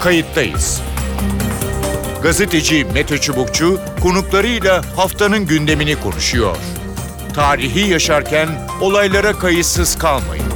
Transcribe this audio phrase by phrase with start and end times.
[0.00, 0.82] kayıttayız.
[2.22, 6.56] Gazeteci Mete Çubukçu konuklarıyla haftanın gündemini konuşuyor.
[7.34, 8.48] Tarihi yaşarken
[8.80, 10.46] olaylara kayıtsız kalmayın.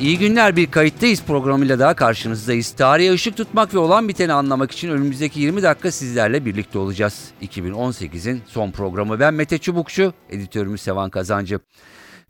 [0.00, 2.70] İyi günler bir kayıttayız programıyla daha karşınızdayız.
[2.70, 7.24] Tarihe ışık tutmak ve olan biteni anlamak için önümüzdeki 20 dakika sizlerle birlikte olacağız.
[7.42, 9.20] 2018'in son programı.
[9.20, 11.60] Ben Mete Çubukçu, editörümüz Sevan Kazancı.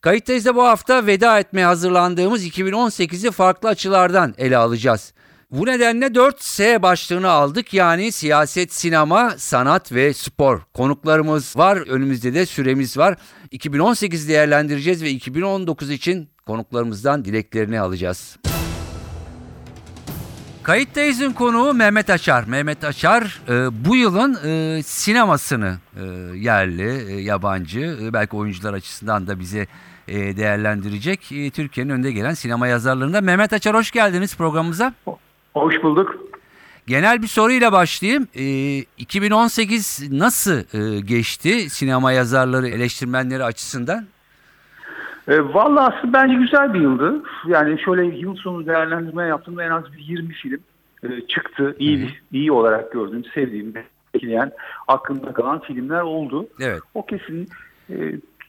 [0.04, 5.12] Kayıttayız da bu hafta veda etmeye hazırlandığımız 2018'i farklı açılardan ele alacağız.
[5.50, 10.60] Bu nedenle 4S başlığını aldık yani siyaset, sinema, sanat ve spor.
[10.74, 13.16] Konuklarımız var, önümüzde de süremiz var.
[13.50, 18.36] 2018 değerlendireceğiz ve 2019 için konuklarımızdan dileklerini alacağız.
[20.62, 22.44] Kayıttayız'ın konuğu Mehmet Açar.
[22.44, 26.04] Mehmet Açar e, bu yılın e, sinemasını e,
[26.36, 29.66] yerli, e, yabancı, e, belki oyuncular açısından da bize
[30.08, 31.32] e, değerlendirecek.
[31.32, 33.20] E, Türkiye'nin önde gelen sinema yazarlarında.
[33.20, 34.92] Mehmet Açar hoş geldiniz programımıza.
[35.54, 36.16] Hoş bulduk.
[36.86, 38.28] Genel bir soruyla başlayayım.
[38.34, 44.06] E, 2018 nasıl e, geçti sinema yazarları, eleştirmenleri açısından?
[45.28, 47.22] E, Valla aslında bence güzel bir yıldı.
[47.46, 50.60] Yani şöyle yıl sonu değerlendirme yaptığımda en az bir 20 film
[51.02, 51.76] e, çıktı.
[51.78, 53.74] İyi bir, iyi olarak gördüğüm, sevdiğim,
[54.14, 54.52] etkileyen,
[54.88, 56.48] aklımda kalan filmler oldu.
[56.60, 56.80] Evet.
[56.94, 57.48] O kesin.
[57.90, 57.94] E,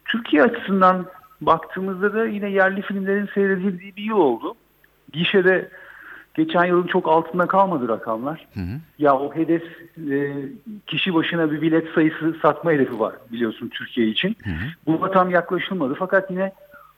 [0.06, 1.06] Türkiye açısından
[1.46, 4.56] baktığımızda da yine yerli filmlerin seyredildiği bir yıl oldu.
[5.14, 5.70] Gişede
[6.34, 8.48] geçen yılın çok altında kalmadı rakamlar.
[8.54, 8.80] Hı hı.
[9.00, 9.64] Ya o hedef
[10.12, 10.34] e,
[10.88, 14.38] kişi başına bir bilet sayısı satma hedefi var biliyorsun Türkiye için.
[14.44, 14.66] Hı hı.
[14.86, 16.52] Buna tam yaklaşılmadı fakat yine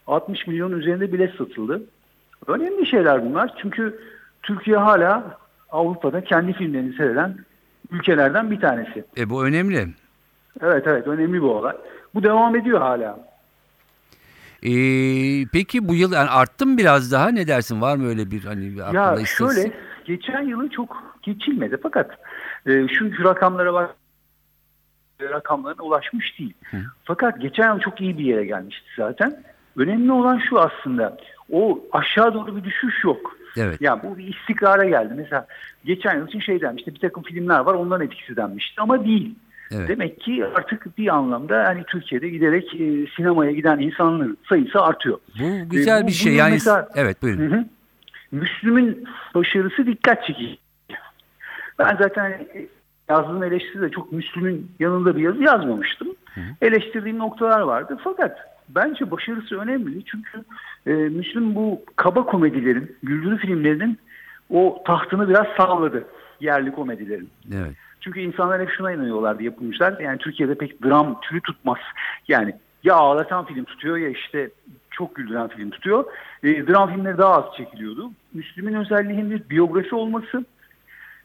[0.08, 1.82] 60 milyon üzerinde bilet satıldı.
[2.48, 4.00] Önemli şeyler bunlar çünkü
[4.44, 5.38] Türkiye hala
[5.70, 7.36] Avrupa'da kendi filmlerini seyreden
[7.92, 9.06] ülkelerden bir tanesi.
[9.18, 9.88] E, bu önemli.
[10.62, 11.76] Evet evet önemli bir olay.
[12.16, 13.20] Bu devam ediyor hala.
[14.64, 14.72] E,
[15.54, 17.30] peki bu yıl yani arttı mı biraz daha?
[17.30, 17.82] Ne dersin?
[17.82, 19.38] Var mı öyle bir hani bir aklında Ya istatistik?
[19.64, 19.72] şöyle
[20.06, 22.12] geçen yılı çok geçilmedi fakat
[22.66, 23.96] e, şu rakamlara bak
[25.22, 26.54] rakamlarına ulaşmış değil.
[26.72, 26.78] Hı.
[27.04, 29.44] Fakat geçen yıl çok iyi bir yere gelmişti zaten.
[29.78, 31.18] Önemli olan şu aslında
[31.52, 33.38] o aşağı doğru bir düşüş yok.
[33.58, 33.82] Evet.
[33.82, 35.14] Ya bu bir istikrara geldi.
[35.18, 35.48] Mesela
[35.86, 39.36] geçen yıl için şey denmişti bir takım filmler var onların etkisi denmişti ama değil.
[39.72, 39.90] Evet.
[39.90, 45.20] Demek ki artık bir anlamda hani Türkiye'de giderek e, sinemaya giden insanların sayısı artıyor.
[45.40, 46.34] Bu güzel E, bu- bir şey.
[46.34, 47.52] Yani mesela- evet buyurun.
[47.52, 47.66] Hı hı.
[48.32, 49.04] Müslüm'ün
[49.36, 50.58] başarısı dikkat çekici.
[51.80, 52.68] Ben zaten hani
[53.10, 56.08] yazdığım eleştiride çok Müslüm'ün yanında bir yazı yazmamıştım.
[56.62, 57.98] Eleştirdiğim noktalar vardı.
[58.04, 58.38] Fakat
[58.70, 60.06] bence başarısı önemli.
[60.06, 60.44] Çünkü
[60.88, 63.98] e, Müslüm bu kaba komedilerin, güldürü filmlerinin
[64.50, 66.04] o tahtını biraz sağladı.
[66.40, 67.30] Yerli komedilerin.
[67.54, 67.74] Evet.
[68.08, 70.00] Çünkü insanlar hep şuna inanıyorlardı yapımcılar.
[70.00, 71.78] Yani Türkiye'de pek dram türü tutmaz.
[72.28, 74.50] Yani ya ağlatan film tutuyor ya işte
[74.92, 76.06] çok güldüren film tutuyor.
[76.44, 78.12] E, dram filmleri daha az çekiliyordu.
[78.34, 80.46] Müslüm'ün özelliği hem bir biyografi olması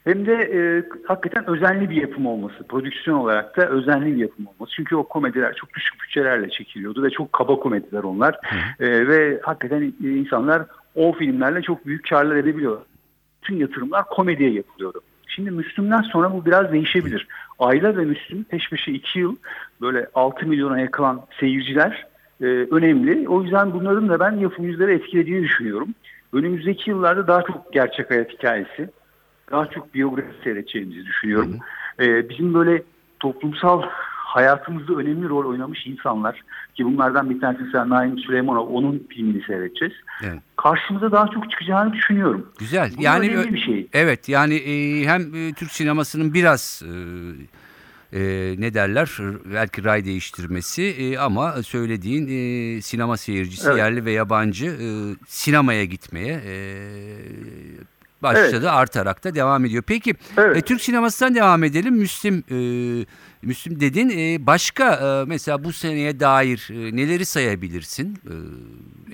[0.04, 2.66] hem de e, hakikaten özenli bir yapım olması.
[2.69, 4.72] Prodüksiyon olarak da özenli bir yapım olması.
[4.76, 8.34] Çünkü o komediler çok düşük bütçelerle çekiliyordu ve çok kaba komediler onlar.
[8.81, 10.62] E, ve hakikaten e, insanlar
[10.94, 12.84] o filmlerle çok büyük karlar edebiliyorlar.
[13.42, 15.00] Bütün yatırımlar komediye yapılıyordu.
[15.34, 17.26] Şimdi Müslüm'den sonra bu biraz değişebilir.
[17.59, 19.37] Ayla ve Müslüm peş peşe iki yıl
[19.81, 22.06] böyle 6 milyona yakılan seyirciler
[22.41, 23.28] e, önemli.
[23.28, 25.88] O yüzden bunların da ben yapımcıları etkilediğini düşünüyorum.
[26.32, 28.91] Önümüzdeki yıllarda daha çok gerçek hayat hikayesi,
[29.50, 31.59] daha çok biyografi seyredeceğimizi düşünüyorum.
[32.00, 32.82] E, bizim böyle
[33.21, 33.82] toplumsal
[34.32, 36.43] hayatımızda önemli rol oynamış insanlar
[36.75, 39.94] ki bunlardan bir tanesi mesela Naim Süleymanov onun filmini seyredeceğiz.
[40.25, 40.38] Evet.
[40.56, 42.53] Karşımıza daha çok çıkacağını düşünüyorum.
[42.59, 42.91] Güzel.
[42.97, 43.88] Bu yani önemli bir şey.
[43.92, 46.92] Evet yani e, hem e, Türk sinemasının biraz e,
[48.19, 49.10] e, ne derler
[49.53, 53.78] belki ray değiştirmesi e, ama söylediğin e, sinema seyircisi Evet.
[53.78, 54.87] yerli ve yabancı e,
[55.26, 56.54] sinemaya gitmeye e,
[58.22, 58.65] başladı Evet.
[58.71, 59.83] artarak da devam ediyor.
[59.87, 60.56] Peki Evet.
[60.56, 61.94] e, Türk sinemasından devam edelim.
[61.94, 62.56] Müslüm e,
[63.43, 64.10] Müslüm dedin.
[64.10, 68.15] E, başka e, mesela bu seneye dair e, neleri sayabilirsin?
[68.27, 68.34] E,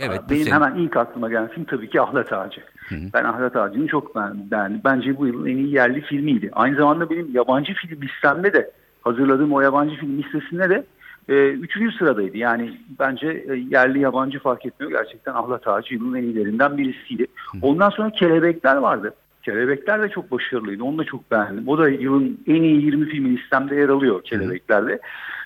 [0.04, 0.54] evet bu Benim sene.
[0.54, 2.60] hemen ilk aklıma gelen film tabii ki Ahlat Ağacı.
[2.90, 4.50] Ben Ahlat Ağacı'nı çok beğendim.
[4.50, 4.80] beğendim.
[4.84, 6.50] Bence bu yılın en iyi yerli filmiydi.
[6.52, 8.70] Aynı zamanda benim yabancı film listemde de
[9.02, 10.84] hazırladığım o yabancı film listesinde de
[11.28, 12.36] e, üçüncü sıradaydı.
[12.36, 14.92] Yani bence e, yerli yabancı fark etmiyor.
[14.92, 17.26] Gerçekten Ahlat Ağacı yılın en iyilerinden birisiydi.
[17.62, 19.14] Ondan sonra Kelebekler vardı.
[19.42, 20.82] Kelebekler de çok başarılıydı.
[20.82, 21.68] Onu da çok beğendim.
[21.68, 25.00] O da yılın en iyi 20 filmi listemde yer alıyor Kelebekler'de.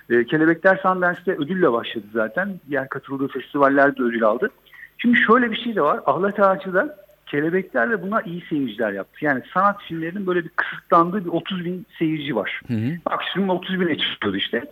[0.09, 2.59] E, Kelebekler Sundance'de ödülle başladı zaten.
[2.69, 4.49] Diğer katıldığı festivallerde ödül aldı.
[4.97, 5.99] Şimdi şöyle bir şey de var.
[6.05, 9.25] Ahlat Ağacı'da Kelebeklerle buna iyi seyirciler yaptı.
[9.25, 12.61] Yani sanat filmlerinin böyle bir kısıtlandığı bir 30 bin seyirci var.
[12.67, 12.91] Hı hı.
[13.09, 14.63] Maksimum 30 bine çıkıyordu işte.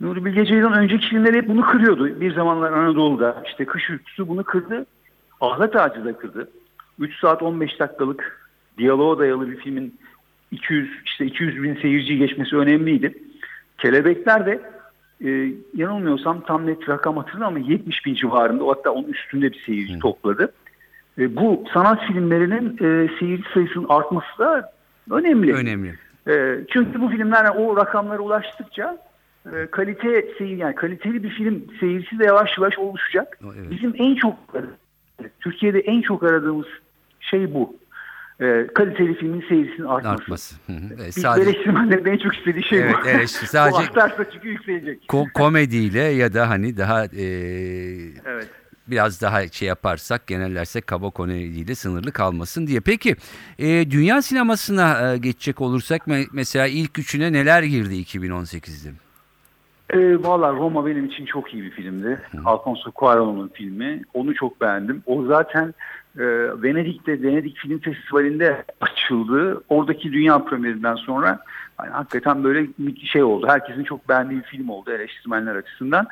[0.00, 2.20] Nuri Bilge Ceylan önceki filmleri hep bunu kırıyordu.
[2.20, 4.86] Bir zamanlar Anadolu'da işte Kış Uykusu bunu kırdı.
[5.40, 6.50] Ahlat Ağacı da kırdı.
[6.98, 9.98] 3 saat 15 dakikalık diyaloğa dayalı bir filmin
[10.50, 13.14] 200 işte 200 bin seyirciyi geçmesi önemliydi.
[13.78, 14.60] Kelebekler de
[15.24, 19.98] e, yanılmıyorsam tam net rakam hatırlamıyorum ama 70 bin civarında hatta onun üstünde bir seyirci
[19.98, 20.52] topladı.
[21.18, 24.72] E, bu sanat filmlerinin e, seyirci sayısının artması da
[25.10, 25.54] önemli.
[25.54, 25.94] Önemli.
[26.28, 29.09] E, çünkü bu filmler o rakamlara ulaştıkça
[29.46, 33.38] e, kalite seyir yani kaliteli bir film seyircisi de yavaş yavaş oluşacak.
[33.44, 33.70] Evet.
[33.70, 34.36] Bizim en çok
[35.40, 36.66] Türkiye'de en çok aradığımız
[37.20, 37.76] şey bu.
[38.40, 40.08] E, kaliteli filmin seyircisinin artması.
[40.22, 40.54] Artması.
[40.66, 40.76] Hı hı.
[40.96, 43.08] Evet, Biz sadece eleştirmenlerin en çok istediği şey Evet, bu.
[43.42, 45.02] bu Sadece- artarsa çünkü yükselecek.
[45.08, 47.24] ko- komediyle ya da hani daha e,
[48.26, 48.48] Evet.
[48.88, 52.80] biraz daha şey yaparsak genellersek kaba komediyle sınırlı kalmasın diye.
[52.80, 53.16] Peki
[53.58, 58.90] e, dünya sinemasına e, geçecek olursak me- mesela ilk üçüne neler girdi 2018'de?
[59.92, 62.20] E, Valla Roma benim için çok iyi bir filmdi.
[62.44, 64.02] Alfonso Cuarón'un filmi.
[64.14, 65.02] Onu çok beğendim.
[65.06, 65.74] O zaten
[66.18, 66.24] e,
[66.62, 69.62] Venedik'te Venedik Film Festivali'nde açıldı.
[69.68, 71.38] Oradaki dünya premierinden sonra
[71.76, 73.46] hani hakikaten böyle bir şey oldu.
[73.48, 76.06] Herkesin çok beğendiği bir film oldu eleştirmenler açısından.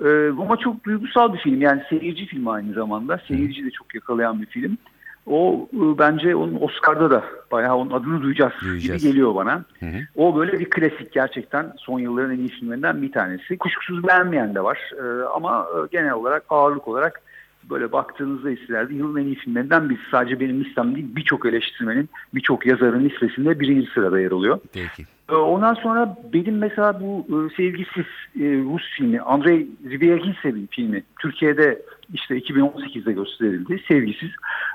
[0.00, 1.60] E, Roma çok duygusal bir film.
[1.60, 3.20] Yani seyirci filmi aynı zamanda.
[3.28, 4.78] Seyirci de çok yakalayan bir film.
[5.26, 9.02] O e, bence onun Oscar'da da bayağı onun adını duyacağız, Duyacağız.
[9.02, 9.64] gibi geliyor bana.
[9.80, 9.98] Hı hı.
[10.16, 13.58] O böyle bir klasik gerçekten son yılların en iyi filmlerinden bir tanesi.
[13.58, 17.22] Kuşkusuz beğenmeyen de var Ee, ama e, genel olarak ağırlık olarak
[17.70, 20.02] böyle baktığınızda listelerde yılın en iyi filmlerinden birisi.
[20.10, 24.58] Sadece benim listem değil birçok eleştirmenin, birçok yazarın listesinde birinci sırada yer alıyor.
[24.72, 25.04] Peki.
[25.32, 28.06] Ee, Ondan sonra benim mesela bu e, sevgisiz
[28.40, 31.82] e, Rus filmi Andrei Zvyagintsev filmi Türkiye'de
[32.14, 33.82] işte 2018'de gösterildi.
[33.88, 34.30] Sevgisiz.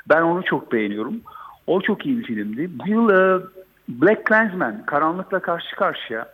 [0.09, 1.21] Ben onu çok beğeniyorum.
[1.68, 2.69] O çok iyi bir filmdi.
[2.80, 3.42] Bu yıl e,
[3.89, 6.27] Black Klansman Karanlıkla Karşı Karşıya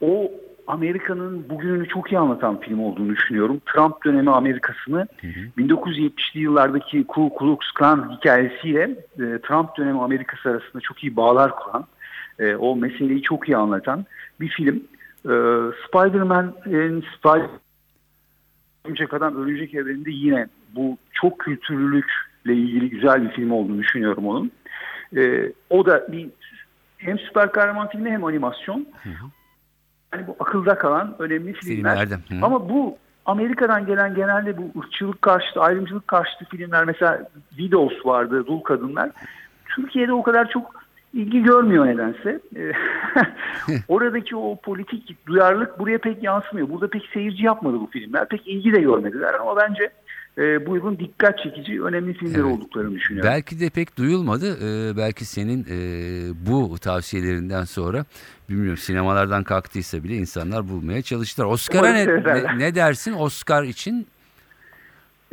[0.00, 0.30] o
[0.66, 3.60] Amerika'nın bugününü çok iyi anlatan film olduğunu düşünüyorum.
[3.74, 5.06] Trump dönemi Amerika'sını
[5.58, 8.82] 1970'li yıllardaki Ku Klux Klan hikayesiyle
[9.18, 11.86] e, Trump dönemi Amerikası arasında çok iyi bağlar kuran,
[12.38, 14.06] e, o meseleyi çok iyi anlatan
[14.40, 14.76] bir film.
[15.24, 15.34] E,
[15.88, 17.50] Spider-Man'in Spider
[18.84, 24.52] Örümcek Adam Örümcek Evreni'nde yine bu çok kültürlülükle ilgili güzel bir film olduğunu düşünüyorum onun.
[25.16, 26.28] E, o da bir
[26.98, 28.86] hem süper kahraman filmi hem animasyon.
[30.14, 31.96] Yani bu akılda kalan önemli filmler.
[31.96, 32.44] Filmlerden, hı.
[32.44, 38.60] Ama bu Amerika'dan gelen genelde bu ırkçılık karşıtı, ayrımcılık karşıtı filmler mesela Widows vardı, Dul
[38.60, 39.10] Kadınlar.
[39.76, 42.40] Türkiye'de o kadar çok ilgi görmüyor nedense.
[42.56, 42.72] Ee,
[43.88, 46.68] Oradaki o politik duyarlılık buraya pek yansımıyor.
[46.68, 48.28] Burada pek seyirci yapmadı bu filmler.
[48.28, 49.90] Pek ilgi de görmediler ama bence
[50.38, 52.52] e, bu yılın dikkat çekici önemli filmler Evet.
[52.52, 53.30] olduklarını düşünüyorum.
[53.32, 54.56] Belki de pek duyulmadı.
[54.62, 55.78] Ee, belki senin e,
[56.46, 58.04] bu tavsiyelerinden sonra
[58.48, 61.46] bilmiyorum sinemalardan kalktıysa bile insanlar bulmaya çalıştılar.
[61.46, 64.06] Oscar'a ne, ne, ne dersin Oscar için?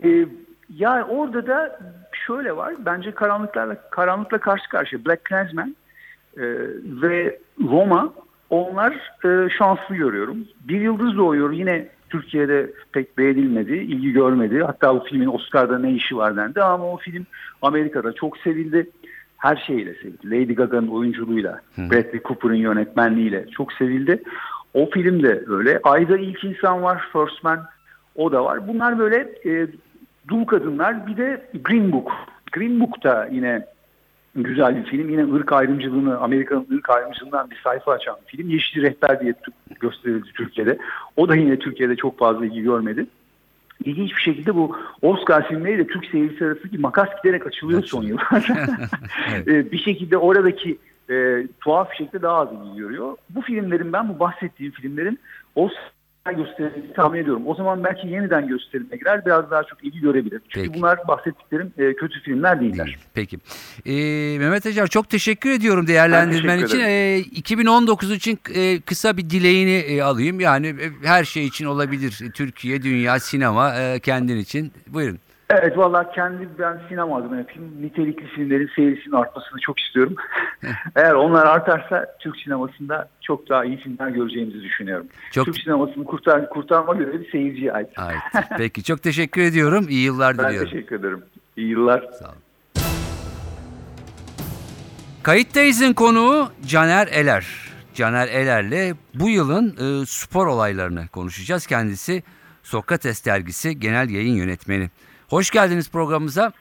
[0.04, 0.26] Ee,
[0.70, 1.80] ya orada da
[2.28, 2.74] şöyle var.
[2.86, 5.76] Bence karanlıklarla karanlıkla karşı karşıya Black Klansman
[6.38, 6.44] e,
[7.02, 8.14] ve Roma
[8.50, 8.94] onlar
[9.26, 10.38] e, şanslı görüyorum.
[10.68, 14.64] Bir Yıldız Doğuyor yine Türkiye'de pek beğenilmedi, ilgi görmedi.
[14.64, 17.26] Hatta bu filmin Oscar'da ne işi var dendi ama o film
[17.62, 18.90] Amerika'da çok sevildi.
[19.38, 20.32] Her şeyle sevildi.
[20.32, 24.24] Lady Gaga'nın oyunculuğuyla, Bradley Cooper'ın yönetmenliğiyle çok sevildi.
[24.74, 25.80] O film de öyle.
[25.84, 27.66] Ayda ilk insan var, First Man.
[28.16, 28.68] O da var.
[28.68, 29.68] Bunlar böyle e,
[30.28, 31.08] dul kadınlar.
[31.08, 32.12] Bir de Green Book.
[32.52, 33.66] Green Book da yine
[34.36, 35.10] güzel bir film.
[35.10, 38.50] Yine ırk ayrımcılığını, Amerika'nın ırk ayrımcılığından bir sayfa açan bir film.
[38.50, 39.34] Yeşil Rehber diye
[39.80, 40.78] gösterildi Türkiye'de.
[41.18, 43.06] O da yine Türkiye'de çok fazla ilgi görmedi.
[43.86, 48.68] İlginç bir şekilde bu Oscar filmleriyle Türk seyircisi arasındaki makas giderek açılıyor son yıllarda.
[49.48, 50.78] E, bir şekilde oradaki
[51.10, 53.18] e, tuhaf bir şekilde daha az ilgi görüyor.
[53.30, 55.20] Bu filmlerin ben bu bahsettiğim filmlerin
[55.56, 55.92] Oscar
[56.32, 57.44] gösterildiğini tahmin ediyorum.
[57.46, 60.42] O zaman belki yeniden gösterilme girer biraz daha çok ilgi görebilir.
[60.50, 60.82] Çünkü Peki.
[60.82, 62.86] bunlar bahsettiklerim e, kötü filmler değiller.
[62.86, 62.98] Değil.
[63.14, 63.38] Peki.
[63.86, 66.78] Ee, Mehmet Acar çok teşekkür ediyorum değerlendirmen Ben için.
[66.78, 70.40] teşekkür Ee, 2019 için e, kısa bir dileğini e, alayım.
[70.40, 72.24] Yani e, her şey için olabilir.
[72.34, 74.72] Türkiye, dünya, sinema e, kendin için.
[74.88, 75.20] Buyurun.
[75.54, 77.72] Evet valla kendi ben sinema adına yapayım.
[77.82, 80.16] Nitelikli filmlerin seyrisinin artmasını çok istiyorum.
[80.96, 85.08] Eğer onlar artarsa Türk sinemasında çok daha iyi filmler göreceğimizi düşünüyorum.
[85.32, 87.90] Çok- Türk sinemasını kurtar, kurtarma görevi seyirciye ait.
[88.00, 88.46] Evet.
[88.58, 89.86] Peki çok teşekkür ediyorum.
[89.90, 90.70] İyi yıllar Ben diliyorum.
[90.72, 91.24] teşekkür ederim.
[91.58, 92.00] İyi yıllar.
[92.20, 92.38] Sağ olun.
[95.24, 97.46] Kayıttayız'ın konuğu Caner Eler.
[97.94, 99.68] Caner Eler'le bu yılın
[100.02, 101.68] e, spor olaylarını konuşacağız.
[101.68, 102.24] Kendisi
[102.64, 104.90] Sokrates dergisi genel yayın yönetmeni.
[105.34, 106.52] Hoş geldiniz programımıza.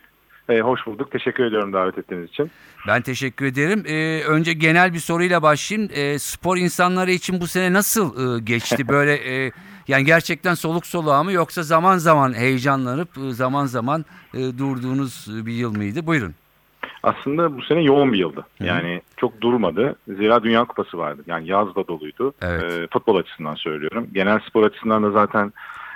[0.49, 1.11] E, hoş bulduk.
[1.11, 2.50] Teşekkür ediyorum davet ettiğiniz için.
[2.88, 3.85] Ben teşekkür ederim.
[3.87, 5.91] Ee, önce genel bir soruyla başlayayım.
[5.95, 8.88] Ee, spor insanları için bu sene nasıl e, geçti?
[8.88, 9.52] Böyle e,
[9.88, 15.52] yani gerçekten soluk soluğa mı yoksa zaman zaman heyecanlanıp e, zaman zaman e, durduğunuz bir
[15.52, 16.07] yıl mıydı?
[16.07, 16.35] Buyurun.
[17.02, 18.47] Aslında bu sene yoğun bir yıldı.
[18.61, 19.97] Yani çok durmadı.
[20.09, 21.23] Zira Dünya Kupası vardı.
[21.26, 22.33] Yani yaz da doluydu.
[22.43, 22.62] Evet.
[22.62, 24.09] E, futbol açısından söylüyorum.
[24.12, 25.52] Genel spor açısından da zaten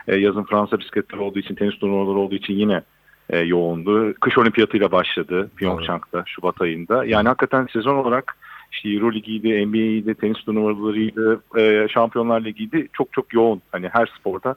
[0.09, 2.83] e, yazın Fransa bisikletleri olduğu için, tenis turnuvaları olduğu için yine
[3.31, 4.15] e, yoğundu.
[4.15, 7.05] Kış olimpiyatıyla başladı Pyeongchang'da Şubat ayında.
[7.05, 8.37] Yani hakikaten sezon olarak
[8.73, 12.89] işte Euro Ligi'ydi, NBA'ydi, tenis turnuvalarıydı, e, Şampiyonlar Ligi'ydi.
[12.93, 13.63] Çok çok yoğun.
[13.73, 14.55] Hani her sporda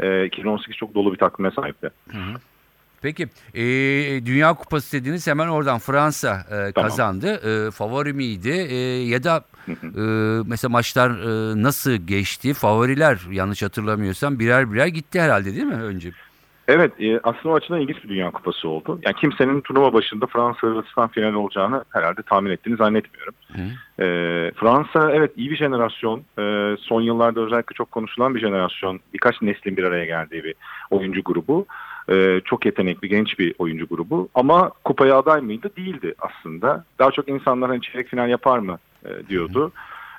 [0.00, 1.90] e, 2018 çok dolu bir takvime sahipti.
[3.02, 3.62] Peki e,
[4.26, 6.88] Dünya Kupası dediniz hemen oradan Fransa e, Tamam.
[6.88, 7.40] kazandı.
[7.66, 10.02] E, favori miydi E, ya da e,
[10.46, 12.54] mesela maçlar e, nasıl geçti?
[12.54, 16.10] Favoriler yanlış hatırlamıyorsam birer birer gitti herhalde değil mi önce?
[16.68, 19.00] Evet e, aslında o açıdan ilginç bir Dünya Kupası oldu.
[19.02, 23.34] Yani kimsenin turnuva başında Fransa Hırvatistan final olacağını herhalde tahmin ettiğini zannetmiyorum.
[23.98, 24.04] E,
[24.56, 26.22] Fransa evet iyi bir jenerasyon.
[26.38, 29.00] E, son yıllarda özellikle çok konuşulan bir jenerasyon.
[29.14, 30.54] Birkaç neslin bir araya geldiği bir
[30.90, 31.66] oyuncu grubu.
[32.08, 34.28] E, çok yetenekli genç bir oyuncu grubu.
[34.34, 35.70] Ama kupaya aday mıydı?
[35.76, 36.84] Değildi aslında.
[36.98, 39.72] Daha çok insanlar hani çeyrek final yapar mı e, diyordu.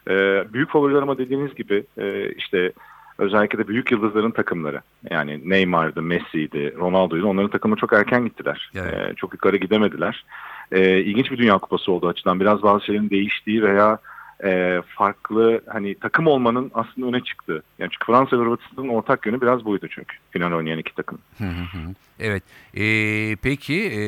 [0.10, 0.14] E,
[0.54, 2.72] büyük favoriler ama dediğiniz gibi e, işte
[3.18, 8.72] özellikle de büyük yıldızların takımları yani Neymar'dı, Messi'ydi, Ronaldo'ydu onların takımı çok erken gittiler.
[8.76, 8.94] Evet.
[8.94, 10.26] Ee, çok yukarı gidemediler.
[10.72, 13.98] Ee, ilginç bir Dünya Kupası olduğu açıdan biraz bazı şeylerin değiştiği veya
[14.44, 17.64] e, farklı hani takım olmanın aslında öne çıktığı.
[17.80, 21.20] Yani çünkü Fransa ve Hırvatistan'ın ortak yönü biraz buydu çünkü final oynayan iki takım.
[21.38, 21.94] Hı hı hı.
[22.20, 22.44] Evet.
[22.74, 24.02] E, peki e,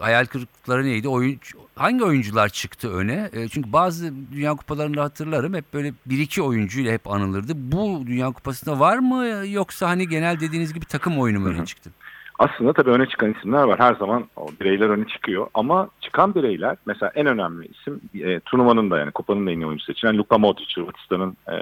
[0.00, 1.08] hayal kırıklıkları neydi?
[1.08, 3.30] Oyuncu, hangi oyuncular çıktı öne?
[3.32, 7.52] E, çünkü bazı Dünya Kupalarında hatırlarım hep böyle bir iki oyuncuyla hep anılırdı.
[7.56, 11.90] Bu Dünya Kupası'nda var mı yoksa hani genel dediğiniz gibi takım oyunu mu öne çıktı?
[12.38, 13.80] Aslında tabii öne çıkan isimler var.
[13.80, 15.46] Her zaman o bireyler öne çıkıyor.
[15.54, 19.66] Ama çıkan bireyler mesela en önemli isim e, turnuvanın da yani kupanın da en iyi
[19.66, 21.56] oyuncusu seçilen Luka Modric Hırvatistan'ın e,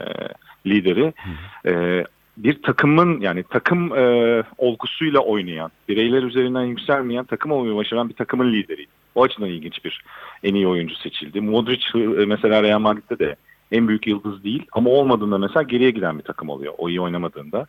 [0.67, 1.13] lideri.
[1.67, 2.05] E,
[2.37, 8.53] bir takımın yani takım e, olgusuyla oynayan, bireyler üzerinden yükselmeyen, takım olmayı başaran bir takımın
[8.53, 8.91] lideriydi.
[9.15, 10.05] O açıdan ilginç bir
[10.43, 11.41] en iyi oyuncu seçildi.
[11.41, 13.37] Modric e, mesela Real Madrid'de de
[13.73, 16.75] en büyük yıldız değil ama olmadığında mesela geriye giden bir takım oluyor.
[16.79, 17.67] O iyi oynamadığında.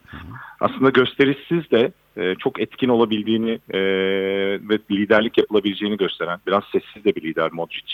[0.60, 3.80] Aslında gösterişsiz de e, çok etkin olabildiğini e,
[4.70, 7.94] ve liderlik yapılabileceğini gösteren biraz sessiz de bir lider Modric.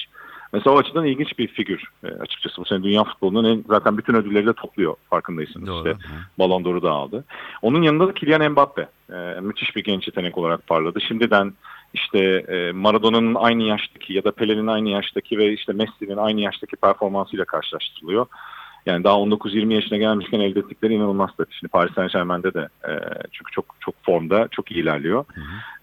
[0.54, 2.62] Mesela o açıdan ilginç bir figür e, açıkçası.
[2.62, 5.68] Bu sene dünya futbolunun en, zaten bütün ödülleri de topluyor farkındaysanız.
[5.68, 5.78] Doğru.
[5.78, 6.04] İşte
[6.40, 7.26] Ballon d'Or'u da aldı.
[7.62, 8.88] Onun yanında da Kylian Mbappe.
[9.14, 11.02] E, müthiş bir genç yetenek olarak parladı.
[11.02, 11.54] Şimdiden
[11.94, 16.76] işte e, Maradona'nın aynı yaştaki ya da Pele'nin aynı yaştaki ve işte Messi'nin aynı yaştaki
[16.76, 18.26] performansıyla karşılaştırılıyor.
[18.86, 21.54] Yani daha 19-20 yaşına gelmişken elde ettikleri inanılmaz tabii.
[21.60, 22.92] Şimdi Paris Saint Germain'de de e,
[23.32, 25.26] çünkü çok çok formda, çok iyi ilerliyor.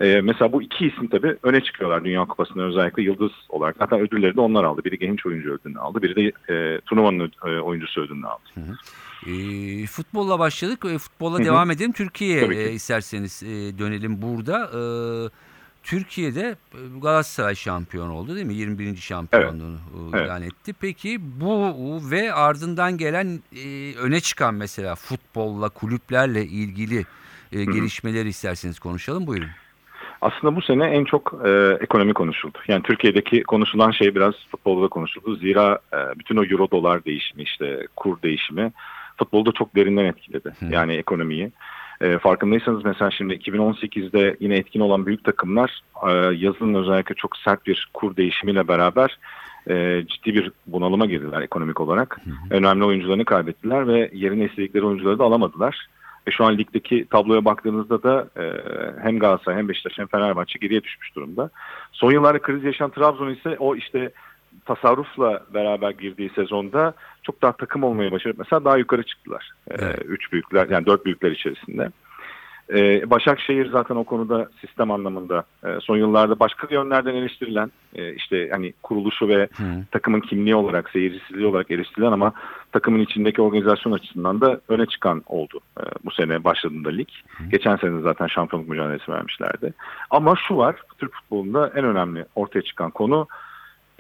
[0.01, 3.77] E, mesela bu iki isim tabii öne çıkıyorlar Dünya Kupası'nda özellikle yıldız olarak.
[3.79, 4.85] Zaten ödülleri de onlar aldı.
[4.85, 8.79] Biri genç oyuncu ödülünü aldı, biri de e, turnuvanın e, oyuncusu ödülünü aldı.
[9.27, 10.85] E, futbolla başladık.
[10.95, 11.45] E, futbolla Hı hı.
[11.45, 11.93] devam edelim.
[11.93, 14.71] Türkiye'ye e, isterseniz e, dönelim burada.
[14.75, 14.81] E,
[15.83, 18.55] Türkiye'de e, Galatasaray şampiyon oldu değil mi?
[18.55, 18.97] 21.
[18.97, 20.27] şampiyonluğunu e, Evet.
[20.27, 20.73] ilan etti.
[20.81, 27.05] Peki bu ve ardından gelen e, öne çıkan mesela futbolla, kulüplerle ilgili
[27.53, 29.27] e, gelişmeleri isterseniz konuşalım.
[29.27, 29.49] Buyurun.
[30.21, 32.59] Aslında bu sene en çok e, ekonomi konuşuldu.
[32.69, 35.37] Yani Türkiye'deki konuşulan şey biraz futbolda konuşuldu.
[35.37, 38.73] Zira e, bütün o euro dolar değişimi işte kur değişimi
[39.17, 40.53] futbolda çok derinden etkiledi.
[40.61, 40.67] Hı.
[40.71, 41.53] Yani ekonomiyi.
[42.01, 46.13] E, farkındaysanız mesela şimdi 2018'de yine etkin olan büyük takımlar e,
[46.47, 49.19] yazın özellikle çok sert bir kur değişimiyle beraber
[49.71, 52.21] e, ciddi bir bunalıma girdiler ekonomik olarak.
[52.51, 55.87] Önemli oyuncularını kaybettiler ve yerine istedikleri oyuncuları da alamadılar.
[56.29, 58.45] Ve şu an ligdeki tabloya baktığınızda da e,
[59.03, 61.51] hem Galatasaray hem Beşiktaş hem Fenerbahçe geriye düşmüş durumda.
[61.93, 64.11] Son yıllarda kriz yaşayan Trabzon ise o işte
[64.65, 69.51] tasarrufla beraber girdiği sezonda çok daha takım olmayı başarıp mesela daha yukarı çıktılar.
[69.71, 70.03] E, Evet.
[70.05, 71.91] Üç büyükler yani dört büyükler içerisinde.
[72.75, 78.49] E, Başakşehir zaten o konuda sistem anlamında e, son yıllarda başka yönlerden eleştirilen e, işte
[78.53, 79.65] hani kuruluşu ve Hı.
[79.91, 82.33] takımın kimliği olarak, seyircisizliği olarak eleştirilen ama
[82.73, 87.09] takımın içindeki organizasyon açısından da öne çıkan oldu e, bu sene başladığında lig.
[87.51, 89.75] Geçen sene zaten şampiyonluk mücadelesi vermişlerdi.
[90.11, 93.27] Ama şu var, Türk futbolunda en önemli ortaya çıkan konu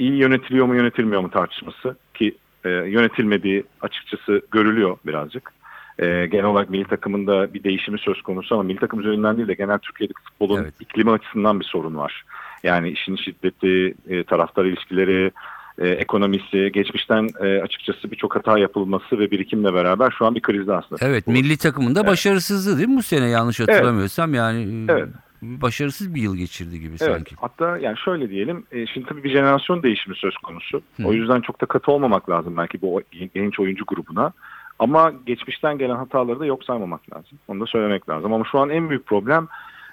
[0.00, 5.52] iyi yönetiliyor mu yönetilmiyor mu tartışması ki e, yönetilmediği açıkçası görülüyor birazcık.
[5.98, 9.54] E, genel olarak milli takımında bir değişimi söz konusu ama milli takım üzerinden değil de
[9.54, 10.74] genel Türkiye'deki futbolun Evet.
[10.80, 12.24] iklimi açısından bir sorun var.
[12.62, 15.30] Yani işin şiddeti, e, taraftar ilişkileri,
[15.78, 20.72] e, ekonomisi, geçmişten e, açıkçası birçok hata yapılması ve birikimle beraber şu an bir krizde
[20.74, 21.06] aslında.
[21.06, 21.32] Evet futbol.
[21.32, 22.10] milli takımında Evet.
[22.10, 25.08] başarısızlığı değil mi bu sene yanlış hatırlamıyorsam yani e, Evet.
[25.42, 27.12] Başarısız bir yıl geçirdi gibi Evet.
[27.16, 27.34] sanki.
[27.40, 28.66] Hatta yani şöyle diyelim.
[28.72, 30.82] e, şimdi tabii bir jenerasyon değişimi söz konusu.
[30.96, 31.06] Hı.
[31.06, 33.02] O yüzden çok da katı olmamak lazım belki bu
[33.34, 34.32] genç oyuncu grubuna.
[34.78, 37.38] Ama geçmişten gelen hataları da yok saymamak lazım.
[37.48, 38.32] Onu da söylemek lazım.
[38.32, 39.48] Ama şu an en büyük problem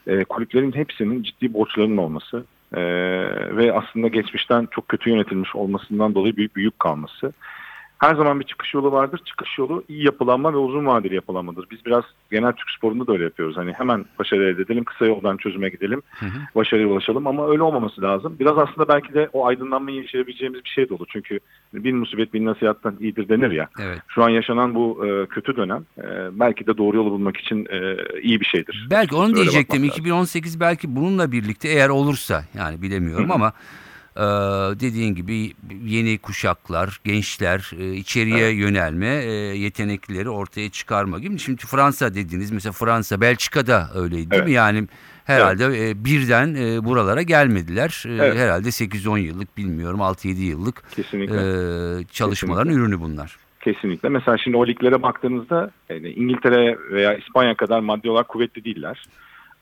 [0.08, 2.46] e, kulüplerin hepsinin ciddi borçlarının olması.
[2.74, 2.82] E,
[3.58, 7.34] ve aslında geçmişten çok kötü yönetilmiş olmasından dolayı büyük bir yük kalması.
[8.00, 9.22] Her zaman bir çıkış yolu vardır.
[9.26, 11.66] Çıkış yolu iyi yapılanma ve uzun vadeli yapılanmadır.
[11.72, 13.58] Biz biraz genel Türk sporunda da öyle yapıyoruz.
[13.58, 16.40] Hani hemen başarı elde edelim, kısa yoldan çözüme gidelim Hı hı.
[16.56, 18.36] başarıya ulaşalım ama öyle olmaması lazım.
[18.40, 21.08] Biraz aslında belki de o aydınlanmayı yaşayabileceğimiz bir şey de olur.
[21.10, 21.40] Çünkü
[21.74, 23.68] bir musibet bir nasihattan iyidir denir ya.
[23.80, 24.00] Evet.
[24.08, 26.04] Şu an yaşanan bu e, kötü dönem e,
[26.40, 28.88] belki de doğru yolu bulmak için e, iyi bir şeydir.
[28.92, 29.80] Belki onu Öyle diyecektim.
[29.80, 30.04] bakmak lazım.
[30.04, 33.34] 2018 belki bununla birlikte eğer olursa yani bilemiyorum hı.
[33.34, 33.54] ama
[34.18, 34.22] e,
[34.80, 35.54] dediğin gibi
[35.86, 41.40] yeni kuşaklar, gençler e, içeriye yönelme, e, yetenekleri ortaya çıkarma gibi.
[41.40, 44.50] Şimdi Fransa dediğiniz mesela Fransa, Belçika'da öyleydi değil mi?
[44.50, 44.56] Evet.
[44.56, 44.88] Yani
[45.26, 48.04] herhalde e, birden e, buralara gelmediler.
[48.08, 48.38] E, Evet.
[48.38, 51.36] Herhalde 8-10 yıllık bilmiyorum 6-7 yıllık Kesinlikle.
[52.00, 53.38] e, çalışmaların ürünü bunlar.
[53.62, 54.10] Kesinlikle.
[54.10, 59.04] Mesela şimdi o liglere baktığınızda yani İngiltere veya İspanya kadar maddi olarak kuvvetli değiller.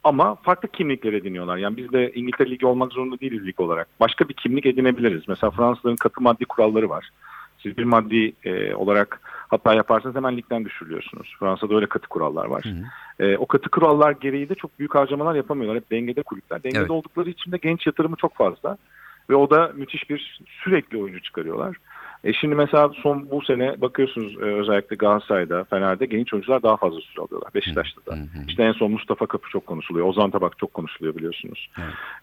[0.05, 1.57] Ama farklı kimlikler ediniyorlar.
[1.57, 3.87] Yani biz de İngiltere Ligi olmak zorunda değiliz lig olarak.
[3.99, 5.23] Başka bir kimlik edinebiliriz.
[5.27, 7.09] Mesela Fransızların katı maddi kuralları var.
[7.63, 11.35] Siz bir maddi e, olarak hata yaparsanız hemen ligden düşürülüyorsunuz.
[11.39, 12.63] Fransa'da öyle katı kurallar var.
[12.63, 13.25] Hı hı.
[13.25, 15.81] E, o katı kurallar gereği de çok büyük harcamalar yapamıyorlar.
[15.81, 16.63] Hep dengede kulüpler.
[16.63, 16.91] Dengede Evet.
[16.91, 18.77] oldukları için de genç yatırımı çok fazla.
[19.29, 21.77] Ve o da müthiş bir sürekli oyuncu çıkarıyorlar.
[22.23, 27.01] E şimdi mesela son bu sene bakıyorsunuz e, özellikle Galatasaray'da, Fener'de genç oyuncular daha fazla
[27.01, 27.53] süre alıyorlar.
[27.55, 28.15] Beşiktaş'ta da.
[28.15, 28.45] Hı hı.
[28.47, 30.07] İşte en son Mustafa Kapı çok konuşuluyor.
[30.07, 31.69] Ozan Tabak çok konuşuluyor biliyorsunuz.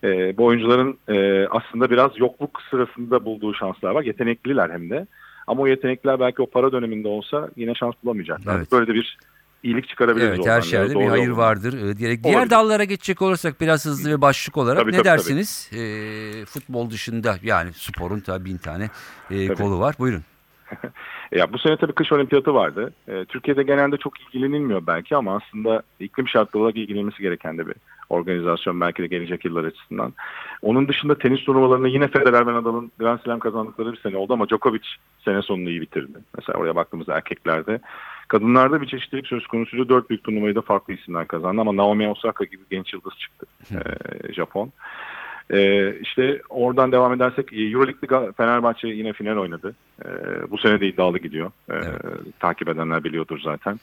[0.05, 4.03] E, bu oyuncuların e, aslında biraz yokluk sırasında bulduğu şanslar var.
[4.03, 5.07] Yetenekliler hem de.
[5.47, 8.57] Ama o yetenekler belki o para döneminde olsa yine şans bulamayacaklar.
[8.57, 8.73] Evet.
[8.73, 9.19] Böyle de bir
[9.63, 10.39] iyilik çıkarabiliriz.
[10.39, 11.39] Evet her şeyde bir hayır yoldan.
[11.43, 12.25] vardır e, diyerek.
[12.25, 12.51] Diğer Olabilir.
[12.51, 15.71] dallara geçecek olursak biraz hızlı ve başlık olarak Tabii, ne tabii, dersiniz?
[15.73, 18.91] E, futbol dışında yani sporun tabii bin tane
[19.31, 19.59] e, Tabii.
[19.59, 19.95] kolu var.
[19.99, 20.23] Buyurun.
[21.33, 22.93] Ya bu sene tabii kış olimpiyatı vardı.
[23.09, 27.75] E, Türkiye'de genelde çok ilgilenilmiyor belki ama aslında iklim şartları olarak ilgilenilmesi gereken de bir
[28.09, 30.13] organizasyon belki de gelecek yıllar açısından.
[30.63, 34.49] Onun dışında tenis turnuvalarında yine Federer ve Nadal'ın Grand Slam kazandıkları bir sene oldu ama
[34.49, 34.83] Djokovic
[35.25, 36.19] sene sonunu iyi bitirdi.
[36.37, 37.81] Mesela oraya baktığımızda erkeklerde.
[38.33, 39.89] Kadınlarda bir çeşitlilik söz konusuydu.
[39.89, 43.47] Dört büyük turnuvayı da farklı isimler kazandı ama Naomi Osaka gibi genç yıldız çıktı.
[43.73, 44.73] e, Japon.
[45.51, 49.75] Ee, işte oradan devam edersek e, Euroleague'de Fenerbahçe yine final oynadı.
[50.05, 50.09] Ee,
[50.51, 51.51] bu sene de iddialı gidiyor.
[51.71, 51.95] Ee, Evet.
[52.41, 53.81] Takip edenler biliyordur zaten.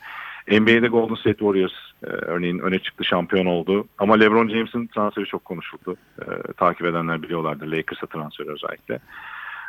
[0.50, 1.72] NBA'de Golden State Warriors
[2.04, 3.84] e, örneğin öne çıktı şampiyon oldu.
[3.98, 5.96] Ama LeBron James'in transferi çok konuşuldu.
[6.22, 8.98] Ee, takip edenler biliyorlardır Lakers'a transferi özellikle.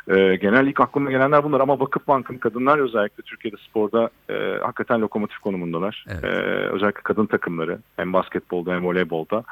[0.08, 5.38] Ee, genel ilk aklıma gelenler bunlar ama Vakıfbank'ın kadınlar özellikle Türkiye'de sporda e, hakikaten lokomotif
[5.38, 6.04] konumundalar.
[6.08, 6.24] Evet.
[6.24, 6.28] Ee,
[6.72, 9.44] özellikle kadın takımları hem basketbolda hem voleybolda.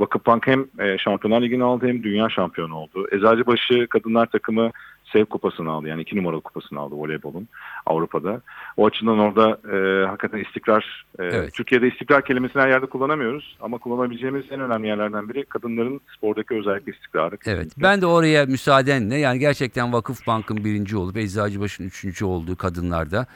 [0.00, 3.06] Vakıfbank hem e, Şampiyonlar Ligi'ni aldı hem dünya şampiyonu oldu.
[3.12, 4.70] Eczacıbaşı kadınlar takımı
[5.12, 5.88] Sev kupasını aldı.
[5.88, 7.48] Yani iki numaralı kupasını aldı voleybolun
[7.86, 8.40] Avrupa'da.
[8.76, 11.54] O açıdan orada e, hakikaten istikrar, e, Evet.
[11.54, 13.56] Türkiye'de istikrar kelimesini her yerde kullanamıyoruz.
[13.60, 17.34] Ama kullanabileceğimiz en önemli yerlerden biri kadınların spordaki özellikle istikrarı.
[17.44, 17.82] Evet kesinlikle.
[17.82, 23.26] ben de oraya müsaadenle yani gerçekten Vakıfbank'ın birinci olup Eczacıbaşı'nın üçüncü olduğu kadınlarda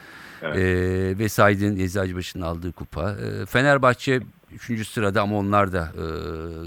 [0.42, 0.56] Evet.
[0.56, 3.10] e, ve Said'in Eczacıbaşı'nın aldığı kupa.
[3.10, 4.20] E, Fenerbahçe
[4.54, 6.04] üçüncü sırada ama onlar da e,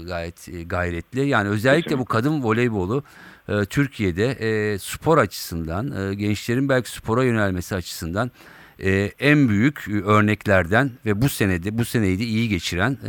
[0.04, 1.26] gayet e, gayretli.
[1.28, 2.00] Yani özellikle Kesinlikle.
[2.00, 3.02] bu kadın voleybolu
[3.48, 8.30] e, Türkiye'de e, spor açısından e, gençlerin belki spora yönelmesi açısından
[8.84, 12.90] e, en büyük e, örneklerden ve bu senede bu seneyi de iyi geçiren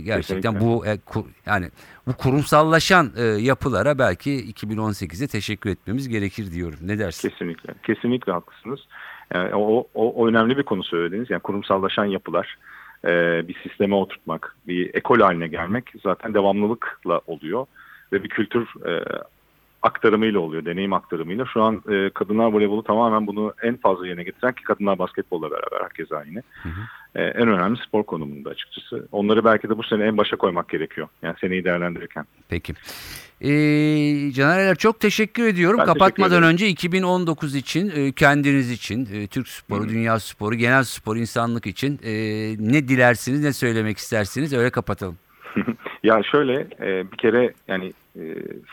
[0.00, 0.60] gerçekten Kesinlikle.
[0.60, 1.70] bu e, ku- yani
[2.06, 6.78] bu kurumsallaşan e, yapılara belki 2018'e teşekkür etmemiz gerekir diyorum.
[6.82, 7.28] Ne dersin?
[7.28, 7.74] Kesinlikle.
[7.82, 8.80] Kesinlikle haklısınız.
[9.34, 11.30] Yani o, o, o önemli bir konu söylediniz.
[11.30, 12.58] Yani kurumsallaşan yapılar,
[13.06, 17.66] e, bir sisteme oturtmak, bir ekol haline gelmek zaten devamlılıkla oluyor.
[18.12, 19.04] Ve bir kültür e,
[19.84, 21.44] aktarımıyla oluyor, deneyim aktarımıyla.
[21.52, 25.82] Şu an e, kadınlar voleybolu tamamen bunu en fazla yerine getiren ki kadınlar basketbolla beraber
[25.82, 26.42] herkes aynı.
[26.62, 26.68] hı.
[27.14, 29.08] E, en önemli spor konumunda açıkçası.
[29.12, 31.08] Onları belki de bu sene en başa koymak gerekiyor.
[31.22, 32.24] Yani seneyi değerlendirirken.
[32.48, 32.74] Peki.
[33.40, 35.78] Ee, Caner Erer çok teşekkür ediyorum.
[35.78, 36.52] Ben teşekkür Kapatmadan ederim.
[36.54, 39.88] önce 2019 için e, kendiniz için, e, Türk sporu, Hı.
[39.88, 42.12] dünya sporu, genel spor, insanlık için e,
[42.58, 45.16] ne dilersiniz, ne söylemek istersiniz öyle kapatalım.
[46.02, 48.22] Ya şöyle e, bir kere yani e,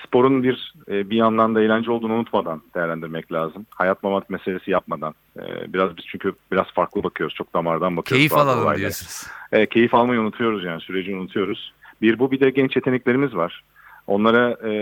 [0.06, 3.66] sporun bir e, bir yandan da eğlence olduğunu unutmadan değerlendirmek lazım.
[3.70, 5.14] Hayat mamat meselesi yapmadan.
[5.40, 7.36] E, biraz biz çünkü biraz farklı bakıyoruz.
[7.36, 8.20] Çok damardan bakıyoruz.
[8.20, 8.78] Keyif alalım olaylara.
[8.78, 9.28] diyorsunuz.
[9.52, 11.74] E, keyif almayı unutuyoruz yani süreci unutuyoruz.
[12.02, 13.64] Bir bu bir de genç yeteneklerimiz var.
[14.08, 14.74] Onlara e,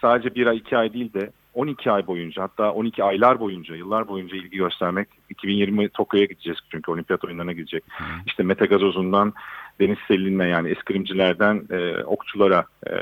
[0.00, 4.08] sadece bir ay iki ay değil de 12 ay boyunca hatta 12 aylar boyunca yıllar
[4.08, 7.84] boyunca ilgi göstermek 2020 Tokyo'ya gideceğiz çünkü olimpiyat oyunlarına gidecek.
[8.26, 9.32] İşte Mete Gazoz'undan
[9.80, 12.94] deniz selinme yani eskrimcilerden e, okçulara, e,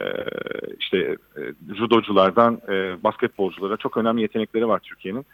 [0.81, 0.99] işte
[1.37, 1.41] e,
[1.77, 5.27] judoculardan e, basketbolculara çok önemli yetenekleri var Türkiye'nin.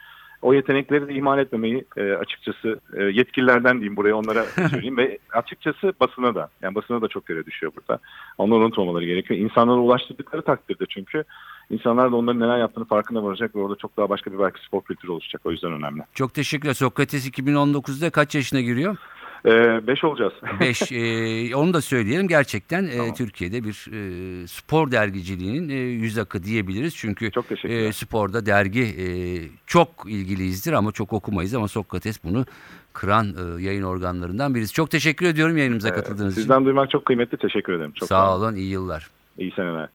[0.43, 5.93] O yetenekleri de ihmal etmemeyi e, açıkçası e, yetkililerden diyeyim buraya onlara söyleyeyim ve açıkçası
[6.01, 8.01] basına da yani basına da çok göre düşüyor burada.
[8.39, 9.41] Onları unutmamaları gerekiyor.
[9.41, 11.25] İnsanlara ulaştırdıkları takdirde çünkü
[11.71, 14.83] insanlar da onların neler yaptığını farkında varacak ve orada çok daha başka bir belki spor
[14.83, 15.43] kültürü oluşacak.
[15.45, 16.03] O yüzden önemli.
[16.15, 16.75] Çok teşekkürler.
[16.75, 18.97] Sokrates 2019'da kaç yaşına giriyor?
[19.47, 20.33] Ee, beş olacağız.
[20.61, 20.93] 5.
[20.93, 22.29] Ee, onu da söyleyelim.
[22.29, 23.15] Gerçekten e, Tamam.
[23.15, 26.97] Türkiye'de bir e, spor dergiciliğinin e, yüz akı diyebiliriz.
[26.97, 29.07] Çünkü Çok e, sporda dergi e,
[29.67, 32.45] çok ilgiliyizdir ama çok okumayız ama Sokrates bunu
[32.93, 33.27] kıran
[33.59, 34.73] e, yayın organlarından birisi.
[34.75, 36.43] Çok teşekkür ediyorum yayınımıza Ee, katıldığınız için.
[36.43, 37.39] Sizden duymak çok kıymetli.
[37.39, 37.93] Teşekkür ederim.
[37.95, 38.55] Çok Sağ olun.
[38.55, 39.11] iyi yıllar.
[39.39, 39.89] İyi seneler.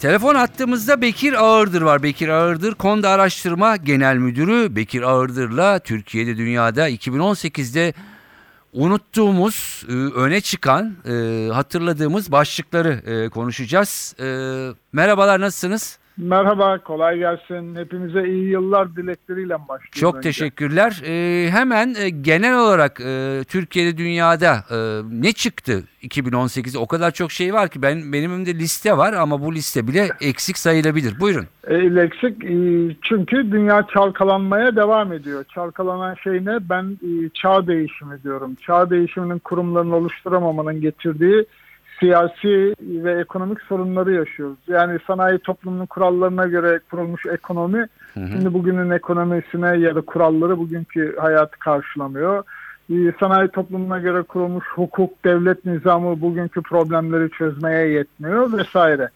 [0.00, 2.02] Telefon attığımızda Bekir Ağırdır var.
[2.02, 4.76] Bekir Ağırdır Konda Araştırma Genel Müdürü.
[4.76, 7.94] Bekir Ağırdır'la Türkiye'de dünyada 2018'de
[8.72, 14.14] unuttuğumuz, e, öne çıkan, e, hatırladığımız başlıkları e, konuşacağız.
[14.92, 15.98] Merhabalar nasılsınız?
[16.20, 17.76] Merhaba, kolay gelsin.
[17.76, 19.90] Hepimize iyi yıllar dilekleriyle başlıyorum.
[19.92, 20.28] Çok önce.
[20.28, 21.02] teşekkürler.
[21.06, 24.76] E, hemen e, genel olarak e, Türkiye'de dünyada e,
[25.22, 26.76] ne çıktı 2018?
[26.76, 30.08] O kadar çok şey var ki ben benim önümde liste var ama bu liste bile
[30.20, 31.20] eksik sayılabilir.
[31.20, 31.46] Buyurun.
[31.66, 32.56] E, Leksik e,
[33.02, 35.44] çünkü dünya çalkalanmaya devam ediyor.
[35.54, 36.68] Çalkalanan şey ne?
[36.68, 38.54] Ben e, çağ değişimi diyorum.
[38.54, 41.46] Çağ değişiminin kurumlarını oluşturamamanın getirdiği
[42.00, 44.58] siyasi ve ekonomik sorunları yaşıyoruz.
[44.68, 51.58] Yani sanayi toplumunun kurallarına göre kurulmuş ekonomi şimdi bugünün ekonomisine ya da kuralları bugünkü hayatı
[51.58, 52.44] karşılamıyor.
[52.90, 59.08] Ee, Sanayi toplumuna göre kurulmuş hukuk, devlet nizamı bugünkü problemleri çözmeye yetmiyor vesaire.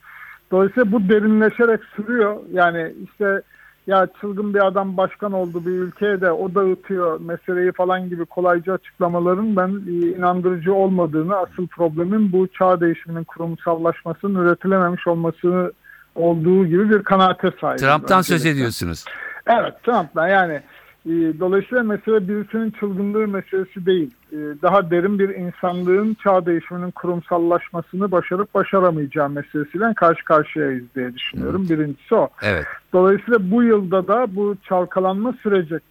[0.50, 2.36] Dolayısıyla bu derinleşerek sürüyor.
[2.52, 3.42] Yani işte
[3.86, 8.72] ya çılgın bir adam başkan oldu bir ülkeye de o dağıtıyor meseleyi falan gibi kolayca
[8.72, 15.72] açıklamaların ben e, inandırıcı olmadığını, asıl problemin bu çağ değişiminin kurumsallaşmasının üretilememiş olması
[16.14, 17.86] olduğu gibi bir kanaate sahibim.
[17.86, 18.58] Trump'tan söz öncelikle.
[18.58, 19.04] ediyorsunuz.
[19.46, 20.62] Evet Trump'tan yani
[21.06, 24.10] e, dolayısıyla mesele birisinin çılgınlığı meselesi değil.
[24.32, 31.66] E, daha derin bir insanlığın çağ değişiminin kurumsallaşmasını başarıp başaramayacağı meselesiyle karşı karşıyayız diye düşünüyorum.
[31.70, 32.28] Birincisi o.
[32.42, 32.66] Evet.
[32.92, 35.82] Dolayısıyla bu yılda da bu çalkalanma sürecek.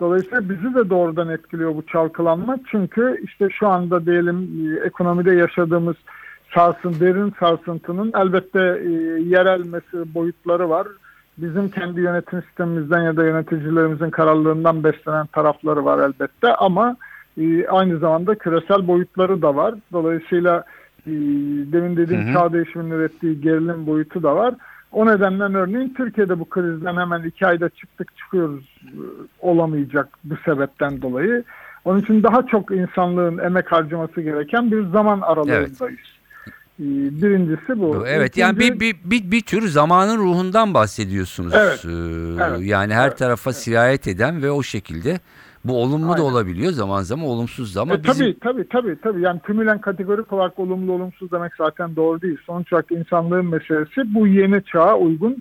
[0.00, 2.58] Dolayısıyla bizi de doğrudan etkiliyor bu çalkalanma.
[2.70, 5.96] Çünkü işte şu anda diyelim e, ekonomide yaşadığımız
[6.54, 8.90] sarsın, derin sarsıntının elbette e,
[9.22, 9.62] yerel
[10.14, 10.86] boyutları var.
[11.38, 16.96] Bizim kendi yönetim sistemimizden ya da yöneticilerimizin kararlılığından beslenen tarafları var elbette ama
[17.40, 19.74] e, aynı zamanda küresel boyutları da var.
[19.92, 20.64] Dolayısıyla
[21.06, 21.10] e,
[21.72, 22.32] demin dediğim Hı hı.
[22.32, 24.54] çağ değişiminin ürettiği gerilim boyutu da var.
[24.92, 28.98] O nedenle örneğin Türkiye'de bu krizden hemen iki ayda çıktık çıkıyoruz e,
[29.40, 31.44] olamayacak bu sebepten dolayı.
[31.84, 35.78] Onun için daha çok insanlığın emek harcaması gereken bir zaman aralığındayız.
[36.80, 36.84] E,
[37.22, 38.04] Birincisi bu.
[38.06, 41.52] Evet yani bir, İkinci- bir, bir, bir tür zamanın ruhundan bahsediyorsunuz.
[41.56, 41.88] Evet, Ee,
[42.44, 43.56] evet, Yani her evet, tarafa evet.
[43.60, 45.20] sirayet eden ve o şekilde
[45.64, 46.24] bu olumlu da Aynen.
[46.24, 48.12] olabiliyor zaman zaman olumsuz da ama E, bizim...
[48.26, 52.38] tabii tabii tabii tabii yani tümülen kategorik olarak olumlu olumsuz demek zaten doğru değil.
[52.46, 55.36] Sonuç olarak insanlığın meselesi bu yeni çağa uygun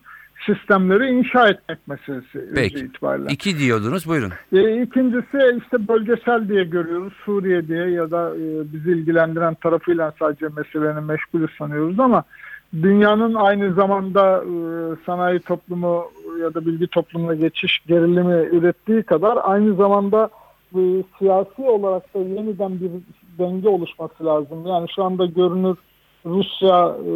[0.45, 2.79] sistemleri inşa etmek meselesi Peki.
[2.79, 3.27] itibariyle.
[3.29, 4.31] İki diyordunuz buyurun.
[4.53, 7.13] E, ikincisi işte bölgesel diye görüyoruz.
[7.25, 12.23] Suriye diye ya da e, bizi ilgilendiren tarafıyla sadece meselenin meşgulü sanıyoruz ama
[12.73, 14.53] dünyanın aynı zamanda e,
[15.05, 16.05] sanayi toplumu
[16.41, 20.29] ya da bilgi toplumuna geçiş gerilimi ürettiği kadar aynı zamanda
[20.75, 20.79] e,
[21.19, 22.91] siyasi olarak da yeniden bir
[23.39, 24.67] denge oluşması lazım.
[24.67, 25.77] Yani şu anda görünür
[26.25, 27.11] Rusya e,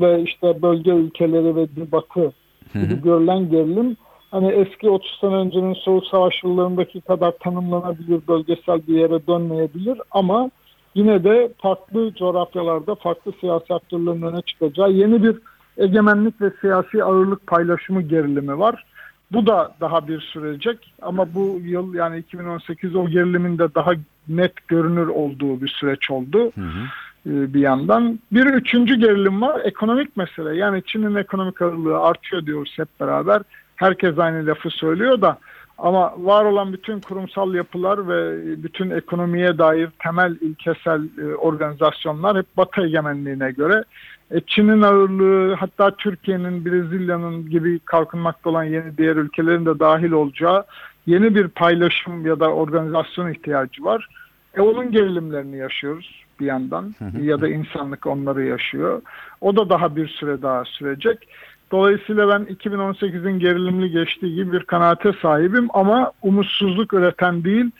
[0.00, 2.32] ve işte bölge ülkeleri ve batı
[2.74, 3.96] gibi görülen gerilim
[4.34, 10.50] hani eski 30 sene öncenin soğuk savaş yıllarındaki kadar tanımlanabilir bölgesel bir yere dönmeyebilir ama
[10.94, 15.36] yine de farklı coğrafyalarda farklı siyasi aktörlerin öne çıkacağı yeni bir
[15.76, 18.84] egemenlik ve siyasi ağırlık paylaşımı gerilimi var.
[19.32, 23.92] Bu da daha bir sürecek ama bu yıl yani 2018 o gerilimin de daha
[24.28, 27.30] net görünür olduğu bir süreç oldu Hı hı.
[27.30, 28.18] e, bir yandan.
[28.32, 30.56] Bir üçüncü gerilim var ekonomik mesele.
[30.56, 33.42] Yani Çin'in ekonomik ağırlığı artıyor diyoruz hep beraber.
[33.76, 35.38] Herkes aynı lafı söylüyor da
[35.78, 42.46] ama var olan bütün kurumsal yapılar ve bütün ekonomiye dair temel ilkesel e, organizasyonlar hep
[42.56, 43.84] Batı egemenliğine göre.
[44.30, 50.64] E, Çin'in ağırlığı hatta Türkiye'nin, Brezilya'nın gibi kalkınmakta olan yeni diğer ülkelerin de dahil olacağı
[51.06, 54.08] yeni bir paylaşım ya da organizasyon ihtiyacı var.
[54.56, 59.02] E, onun gerilimlerini yaşıyoruz bir yandan ya da insanlık onları yaşıyor.
[59.40, 61.28] O da daha bir süre daha sürecek.
[61.74, 67.70] Dolayısıyla ben 2018'in gerilimli geçtiği gibi bir kanaate sahibim ama umutsuzluk üreten değil,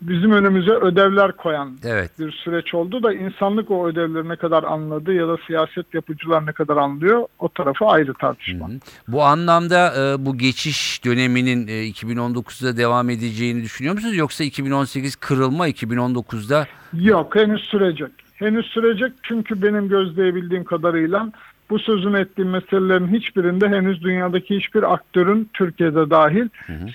[0.00, 2.10] bizim önümüze ödevler koyan Evet.
[2.18, 6.52] bir süreç oldu da insanlık o ödevleri ne kadar anladı ya da siyaset yapıcılar ne
[6.52, 8.68] kadar anlıyor o tarafı ayrı tartışma.
[8.68, 8.78] Hı hı.
[9.08, 14.16] Bu anlamda e, bu geçiş döneminin e, 2019'da devam edeceğini düşünüyor musunuz?
[14.16, 18.10] Yoksa 2018 kırılma 2019'da Yok henüz sürecek.
[18.34, 21.32] Henüz sürecek çünkü benim gözleyebildiğim kadarıyla
[21.70, 26.48] bu sözünü ettiğim meselelerin hiçbirinde henüz dünyadaki hiçbir aktörün Türkiye'de dahil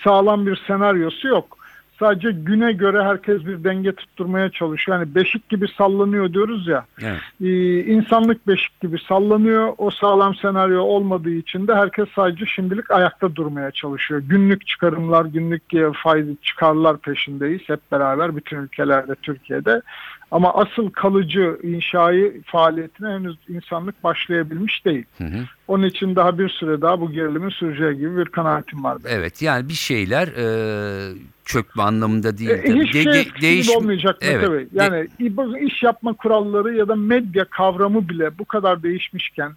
[0.04, 1.60] sağlam bir senaryosu yok.
[2.00, 5.00] Sadece güne göre herkes bir denge tutturmaya çalışıyor.
[5.00, 6.86] Yani beşik gibi sallanıyor diyoruz ya.
[7.02, 7.20] evet.
[7.42, 9.74] Ee, insanlık beşik gibi sallanıyor.
[9.78, 14.22] O sağlam senaryo olmadığı için de herkes sadece şimdilik ayakta durmaya çalışıyor.
[14.28, 19.82] Günlük çıkarımlar, günlük e, fayda çıkarlar peşindeyiz hep beraber bütün ülkelerde, Türkiye'de.
[20.32, 25.06] Ama asıl kalıcı inşai faaliyetine henüz insanlık başlayabilmiş değil.
[25.18, 25.38] Hı hı.
[25.68, 28.98] Onun için daha bir süre daha bu gerilimin süreceği gibi bir kanaatim var.
[29.06, 29.16] benim.
[29.20, 31.14] Evet yani bir şeyler e,
[31.46, 32.50] çökme anlamında değil.
[32.50, 32.84] E, tabii.
[32.86, 34.52] hiçbir De- şey de- değiş- olmayacak Evet.
[34.52, 34.68] Bey.
[34.74, 39.52] Yani bu iş yapma kuralları ya da medya kavramı bile bu kadar değişmişken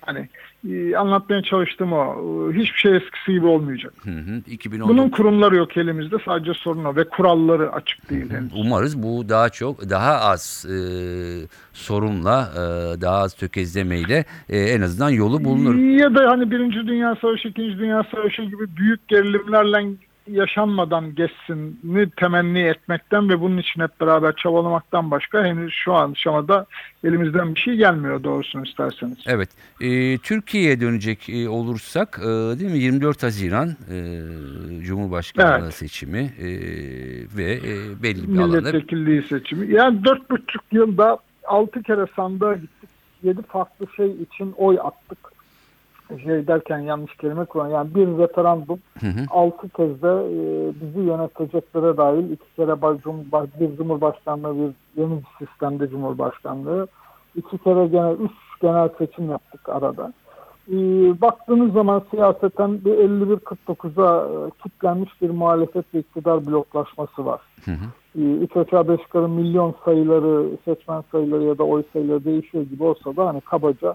[0.00, 0.28] hani
[0.96, 2.14] anlatmaya çalıştığım o
[2.50, 3.92] e, hiçbir şey eskisi gibi olmayacak.
[4.04, 4.42] Hı hı.
[4.46, 8.52] 2019 Bunun kurumları yok elimizde sadece sorun o ve kuralları açık değil henüz.
[8.56, 10.76] Umarız bu daha çok daha az e,
[11.72, 12.60] sorunla e,
[13.00, 15.74] daha az tökezlemeyle e, en azından yolu bulunur.
[15.74, 19.76] Ya da hani Birinci Dünya Savaşı, İkinci Dünya Savaşı gibi büyük gerilimlerle
[20.30, 26.66] yaşanmadan geçsinini temenni etmekten ve bunun için hep beraber çabalamaktan başka henüz şu an aşamada
[27.04, 29.18] elimizden bir şey gelmiyor doğrusunu isterseniz.
[29.26, 29.48] Evet.
[29.80, 32.26] E, Türkiye'ye dönecek e, olursak e,
[32.58, 33.96] değil mi 24 Haziran e,
[34.82, 35.74] Cumhurbaşkanlığı Evet.
[35.74, 36.48] seçimi e,
[37.36, 39.74] ve e, belli bir alanda Milletvekilliği seçimi.
[39.74, 42.88] Yani dört buçuk yılda altı kere sandığa gittik.
[43.22, 45.18] Yedi farklı şey için oy attık.
[46.24, 47.68] Şey derken yanlış kelime kullan.
[47.68, 49.20] Yani bir referandum Hı hı.
[49.30, 50.38] altı kez de e,
[50.80, 56.86] bizi yöneteceklere dahil iki kere baş- cumhurbaş, bir cumhurbaşkanlığı bir yeni bir sistemde cumhurbaşkanlığı
[57.36, 60.12] iki kere gene üç genel seçim yaptık arada.
[60.72, 60.76] E,
[61.20, 67.40] baktığınız zaman siyaseten bir 51-49'a e, kitlenmiş bir muhalefet ve iktidar bloklaşması var.
[67.64, 68.20] Hı hı.
[68.20, 72.84] E, üç aşağı beş yukarı milyon sayıları, seçmen sayıları ya da oy sayıları değişiyor gibi
[72.84, 73.94] olsa da hani kabaca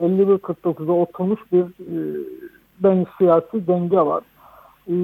[0.00, 1.96] 51-49'a oturmuş bir e,
[2.80, 4.22] ben siyasi denge var.
[4.88, 4.94] E,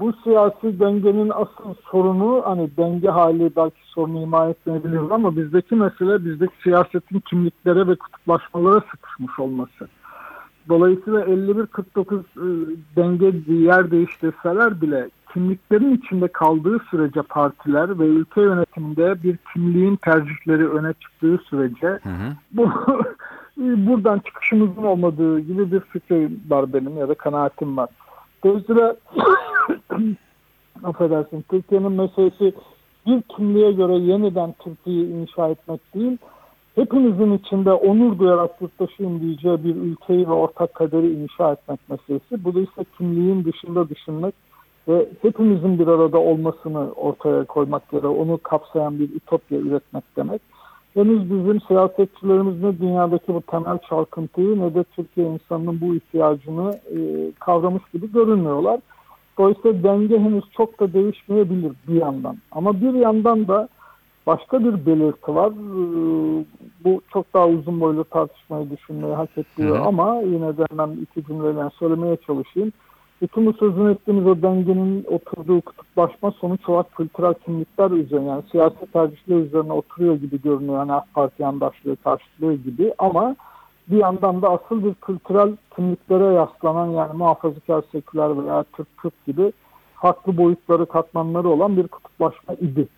[0.00, 6.24] bu siyasi dengenin asıl sorunu hani denge hali belki sorunu ima etmeyebilir ama bizdeki mesele
[6.24, 9.88] bizdeki siyasetin kimliklere ve kutuplaşmalara sıkışmış olması.
[10.68, 12.46] Dolayısıyla 51-49 e,
[12.96, 20.68] denge yer değiştirseler bile kimliklerin içinde kaldığı sürece partiler ve ülke yönetiminde bir kimliğin tercihleri
[20.68, 22.32] öne çıktığı sürece Hı hı.
[22.52, 22.70] bu
[23.56, 27.88] buradan çıkışımızın olmadığı gibi bir fikir var benim ya da kanaatim var.
[28.44, 28.96] Dolayısıyla
[30.84, 32.54] affedersin Türkiye'nin meselesi
[33.06, 36.18] bir kimliğe göre yeniden Türkiye'yi inşa etmek değil,
[36.74, 42.44] hepimizin içinde onur duyarak yurttaşıyım diyeceği bir ülkeyi ve ortak kaderi inşa etmek meselesi.
[42.44, 44.34] Bu da işte kimliğin dışında düşünmek
[44.88, 50.42] ve hepimizin bir arada olmasını ortaya koymak ya da onu kapsayan bir ütopya üretmek demek.
[50.94, 56.98] Henüz bizim siyasetçilerimiz ne dünyadaki bu temel çalkıntıyı ne de Türkiye insanının bu ihtiyacını e,
[57.40, 58.80] kavramış gibi görünmüyorlar.
[59.38, 62.36] Dolayısıyla denge henüz çok da değişmeyebilir bir yandan.
[62.52, 63.68] Ama bir yandan da
[64.26, 65.50] başka bir belirti var.
[65.50, 66.44] Ee,
[66.84, 71.70] Bu çok daha uzun boylu tartışmayı düşünmeyi hak ediyor ama yine de hemen iki cümleyle
[71.78, 72.72] söylemeye çalışayım.
[73.22, 78.86] Bütün bu sözünü ettiğimiz o dengenin oturduğu kutuplaşma sonuç olarak kültürel kimlikler üzerine yani siyasi
[78.92, 80.78] tercihler üzerine oturuyor gibi görünüyor.
[80.78, 83.36] Yani AK Parti yandaşlığı karşılığı gibi ama
[83.88, 89.52] bir yandan da asıl bir kültürel kimliklere yaslanan yani muhafazakar seküler veya Türk Kürt gibi
[89.94, 92.88] farklı boyutları katmanları olan bir kutuplaşma idi.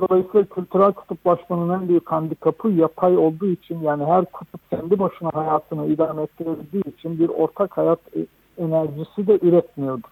[0.00, 5.86] Dolayısıyla kültürel kutuplaşmanın en büyük handikapı yapay olduğu için yani her kutup kendi başına hayatını
[5.86, 8.26] idame ettirebildiği için bir ortak hayat e,
[8.58, 10.06] enerjisi de üretmiyordu.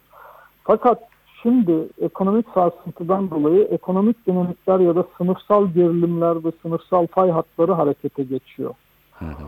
[0.65, 1.03] Fakat
[1.43, 8.23] şimdi ekonomik sarsıntıdan dolayı ekonomik dinamikler ya da sınıfsal gerilimler ve sınıfsal fay hatları harekete
[8.23, 8.75] geçiyor.
[9.13, 9.45] Hı hı.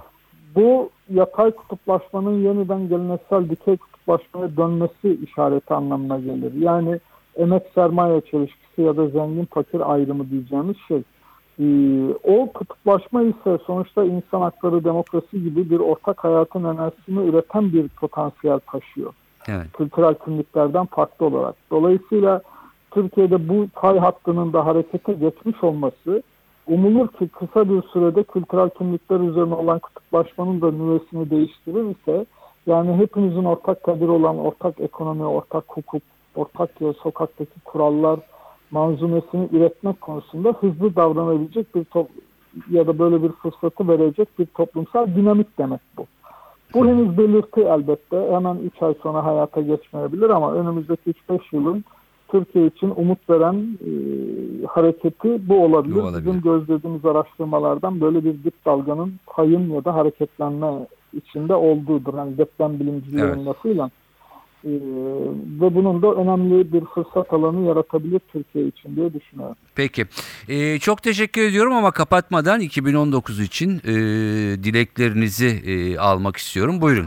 [0.54, 6.52] Bu yatay kutuplaşmanın yeniden geleneksel dikey kutuplaşmaya dönmesi işareti anlamına gelir.
[6.54, 7.00] Yani
[7.36, 11.02] emek sermaye çelişkisi ya da zengin fakir ayrımı diyeceğimiz şey.
[11.60, 17.88] Ee, o kutuplaşma ise sonuçta insan hakları demokrasi gibi bir ortak hayatın enerjisini üreten bir
[17.88, 19.12] potansiyel taşıyor
[19.48, 19.72] Evet.
[19.72, 21.54] kültürel kimliklerden farklı olarak.
[21.70, 22.40] Dolayısıyla
[22.90, 26.22] Türkiye'de bu pay hattının da harekete geçmiş olması
[26.66, 32.26] umulur ki kısa bir sürede kültürel kimlikler üzerine olan kutuplaşmanın da nüvesini değiştirir ise
[32.66, 36.02] yani hepimizin ortak kadir olan ortak ekonomi, ortak hukuk,
[36.34, 36.70] ortak
[37.02, 38.20] sokaktaki kurallar
[38.70, 42.08] manzumesini üretmek konusunda hızlı davranabilecek bir top
[42.70, 46.06] ya da böyle bir fırsatı verecek bir toplumsal dinamik demek bu.
[46.74, 48.28] Bu henüz belirti elbette.
[48.30, 51.84] Hemen 3 ay sonra hayata geçmeyebilir ama önümüzdeki 3-5 yılın
[52.28, 53.90] Türkiye için umut veren e,
[54.66, 55.94] hareketi bu olabilir.
[55.94, 56.26] Bu olabilir.
[56.26, 62.14] Bizim gözlediğimiz araştırmalardan böyle bir dip dalganın kayın ya da hareketlenme içinde olduğudur.
[62.14, 63.46] Hani deprem bilimcilerin Evet.
[63.46, 63.90] lafıyla.
[64.66, 64.70] E,
[65.60, 69.56] ve bunun da önemli bir fırsat alanı yaratabilir Türkiye için diye düşünüyorum.
[69.74, 70.06] Peki.
[70.48, 73.94] Ee, çok teşekkür ediyorum ama kapatmadan 2019 için e,
[74.64, 76.80] dileklerinizi e, almak istiyorum.
[76.80, 77.06] Buyurun.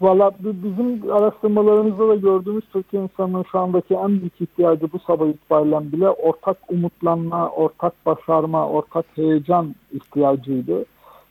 [0.00, 5.26] Valla bi- bizim araştırmalarımızda da gördüğümüz Türkiye insanının şu andaki en büyük ihtiyacı bu sabah
[5.28, 10.84] itibariyle bile ortak umutlanma, ortak başarma, ortak heyecan ihtiyacıydı.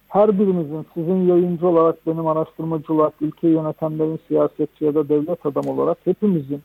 [0.08, 5.72] Her birimizin sizin yayıncı olarak, benim araştırmacı olarak, ülkeyi yönetenlerin siyasetçi ya da devlet adamı
[5.72, 6.62] olarak hepimizin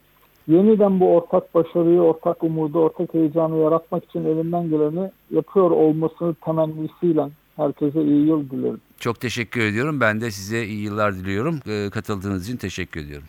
[0.49, 7.29] yeniden bu ortak başarıyı, ortak umudu, ortak heyecanı yaratmak için elinden geleni yapıyor olmasını temennisiyle
[7.57, 8.81] herkese iyi yıl dilerim.
[8.99, 10.01] Çok teşekkür ediyorum.
[10.01, 11.61] Ben de size iyi yıllar diliyorum.
[11.69, 13.27] Ee, katıldığınız için teşekkür ediyorum.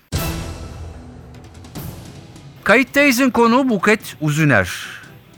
[2.63, 4.87] Kayıttayız'ın konu Buket Uzuner.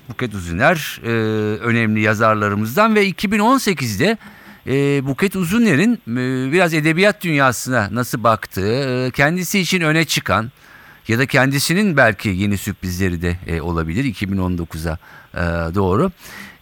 [0.10, 1.10] Buket Uzuner e,
[1.58, 4.18] önemli yazarlarımızdan ve 2018'de
[4.68, 10.52] e, Buket Uzuner'in e, biraz edebiyat dünyasına nasıl baktığı, e, kendisi için öne çıkan
[11.08, 14.98] ya da kendisinin belki yeni sürprizleri de e, olabilir 2019'a
[15.34, 16.12] e, doğru.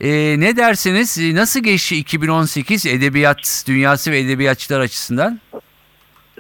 [0.02, 1.18] E, ne dersiniz?
[1.18, 5.40] E, Nasıl geçti 2018 edebiyat dünyası ve edebiyatçılar açısından?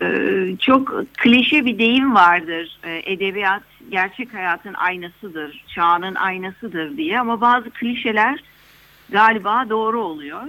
[0.01, 2.79] Ee, çok klişe bir deyim vardır.
[2.83, 8.39] Ee, Edebiyat gerçek hayatın aynasıdır, çağının aynasıdır diye ama bazı klişeler
[9.09, 10.41] galiba doğru oluyor.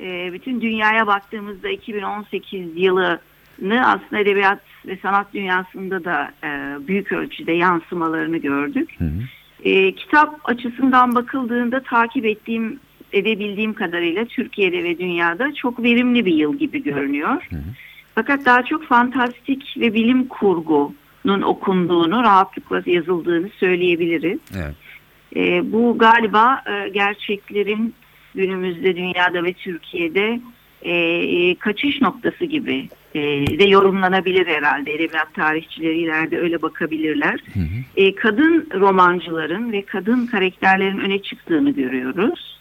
[0.00, 6.48] Ee, Bütün dünyaya baktığımızda 2018 yılını aslında edebiyat ve sanat dünyasında da e,
[6.88, 8.98] büyük ölçüde yansımalarını gördük.
[9.64, 12.80] Ee, Kitap açısından bakıldığında takip ettiğim,
[13.12, 17.48] edebildiğim kadarıyla Türkiye'de ve dünyada çok verimli bir yıl gibi görünüyor.
[18.14, 24.38] Fakat daha çok fantastik ve bilim kurgunun okunduğunu, rahatlıkla yazıldığını söyleyebiliriz.
[24.56, 24.74] Evet.
[25.36, 27.94] E, bu galiba e, gerçeklerin
[28.34, 30.40] günümüzde dünyada ve Türkiye'de
[30.82, 33.20] e, e, kaçış noktası gibi e,
[33.58, 34.94] de yorumlanabilir herhalde.
[34.94, 37.40] Edebiyat tarihçileri ileride öyle bakabilirler.
[37.96, 42.60] E, kadın romancıların ve kadın karakterlerin öne çıktığını görüyoruz.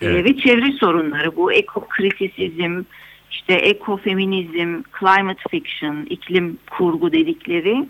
[0.00, 0.24] E, Evet.
[0.24, 2.82] ve çevre sorunları bu ekokritisizm,
[3.30, 7.86] işte ekofeminizm, climate fiction, iklim kurgu dedikleri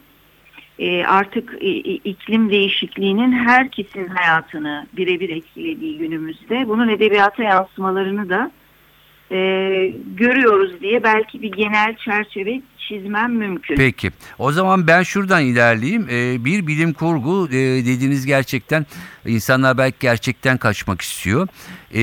[0.80, 8.50] e, artık e, e, iklim değişikliğinin herkesin hayatını birebir etkilediği günümüzde bunun edebiyata yansımalarını da
[9.32, 9.38] e,
[10.06, 13.76] görüyoruz diye belki bir genel çerçeve çizmem mümkün.
[13.76, 14.10] Peki.
[14.38, 16.06] O zaman ben şuradan ilerleyeyim.
[16.10, 17.52] Ee, bir bilim kurgu e,
[17.86, 18.86] dediğiniz gerçekten
[19.26, 21.48] insanlar belki gerçekten kaçmak istiyor.
[21.94, 21.98] Ee,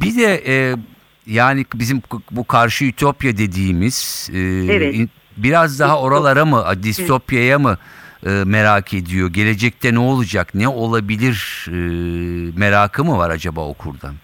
[0.00, 0.74] bir de e,
[1.26, 4.38] yani bizim bu karşı ütopya dediğimiz e,
[4.72, 5.08] Evet.
[5.36, 7.78] Biraz daha oralara mı distopyaya mı
[8.26, 9.32] e, merak ediyor?
[9.32, 10.54] Gelecekte ne olacak?
[10.54, 11.66] Ne olabilir?
[11.68, 11.72] E,
[12.58, 14.14] merakı mı var acaba okurdan?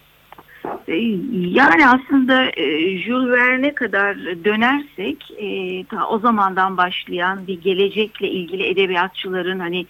[0.87, 0.95] E,
[1.33, 8.67] Yani aslında e, Jules Verne'e kadar dönersek e, ta o zamandan başlayan bir gelecekle ilgili
[8.67, 9.85] edebiyatçıların hani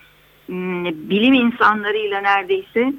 [1.09, 2.93] bilim insanlarıyla neredeyse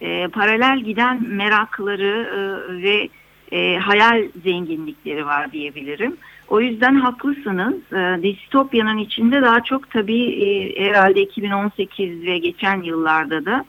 [0.00, 3.08] e, paralel giden merakları e, ve
[3.52, 6.16] e, hayal zenginlikleri var diyebilirim.
[6.50, 7.74] O yüzden haklısınız.
[7.92, 13.64] E, distopyanın içinde daha çok tabii e, herhalde 2018 ve geçen yıllarda da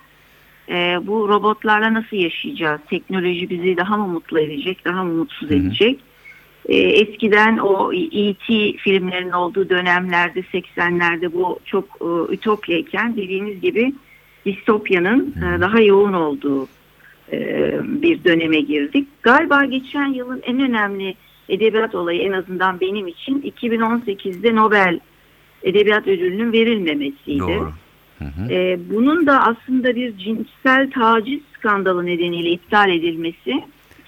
[0.70, 2.82] e, bu robotlarla nasıl yaşayacağız?
[2.90, 6.00] Teknoloji bizi daha mı mutlu edecek, daha mı mutsuz edecek?
[6.66, 8.74] E, eskiden o E.T.
[8.78, 13.94] filmlerinin olduğu dönemlerde 80'lerde bu çok e, ütopyayken dediğiniz gibi
[14.46, 16.68] distopyanın e, daha yoğun olduğu
[17.32, 19.08] e, bir döneme girdik.
[19.24, 21.16] Galiba geçen yılın en önemli
[21.52, 25.00] edebiyat olayı en azından benim için 2018'de Nobel
[25.64, 27.40] Edebiyat Ödülü'nün verilmemesiydi.
[27.40, 27.72] Doğru.
[28.20, 28.54] Hı hı.
[28.54, 33.64] Ee, bunun da aslında bir cinsel taciz skandalı nedeniyle iptal edilmesi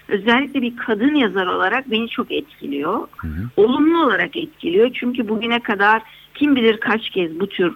[0.07, 3.07] özellikle bir kadın yazar olarak beni çok etkiliyor.
[3.57, 6.01] Olumlu olarak etkiliyor çünkü bugüne kadar
[6.33, 7.73] kim bilir kaç kez bu tür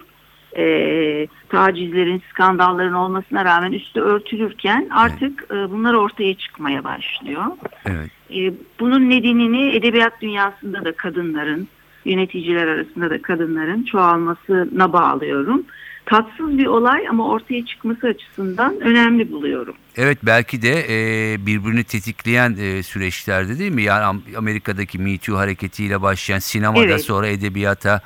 [0.58, 7.44] e, tacizlerin, skandalların olmasına rağmen üstü örtülürken artık e, bunlar ortaya çıkmaya başlıyor.
[7.86, 8.12] Evet.
[8.36, 11.68] E, bunun nedenini edebiyat dünyasında da kadınların,
[12.06, 15.64] yöneticiler arasında da kadınların çoğalmasına bağlıyorum.
[16.06, 19.76] Tatsız bir olay ama ortaya çıkması açısından önemli buluyorum.
[19.98, 23.84] Evet belki de e, birbirini tetikleyen e, süreçlerde değil mi?
[23.84, 27.02] Yani Am- Amerika'daki Me Too hareketiyle başlayan sinemada Evet.
[27.02, 28.02] sonra edebiyata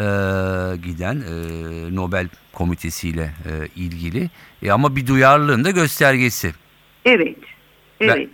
[0.00, 4.30] e, e, giden e, Nobel komitesiyle e, ilgili.
[4.62, 6.50] E, ama bir duyarlılığın da göstergesi.
[7.04, 7.36] Evet.
[8.00, 8.28] Evet.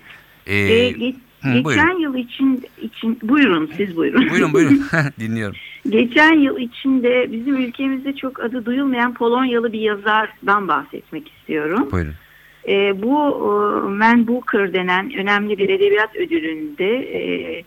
[0.47, 1.99] E, Ee, ge- hı, geçen buyurun.
[2.01, 4.31] yıl için için buyurun siz buyurun.
[4.31, 4.83] buyurun buyurun
[5.21, 5.57] dinliyorum.
[5.89, 11.89] Geçen yıl içinde bizim ülkemizde çok adı duyulmayan Polonyalı bir yazardan bahsetmek istiyorum.
[11.93, 12.15] Buyurun.
[12.69, 17.63] E, bu e, Man Booker denen önemli bir edebiyat ödülünde e,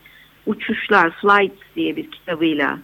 [0.46, 2.80] Uçuşlar, Flights diye bir kitabıyla e,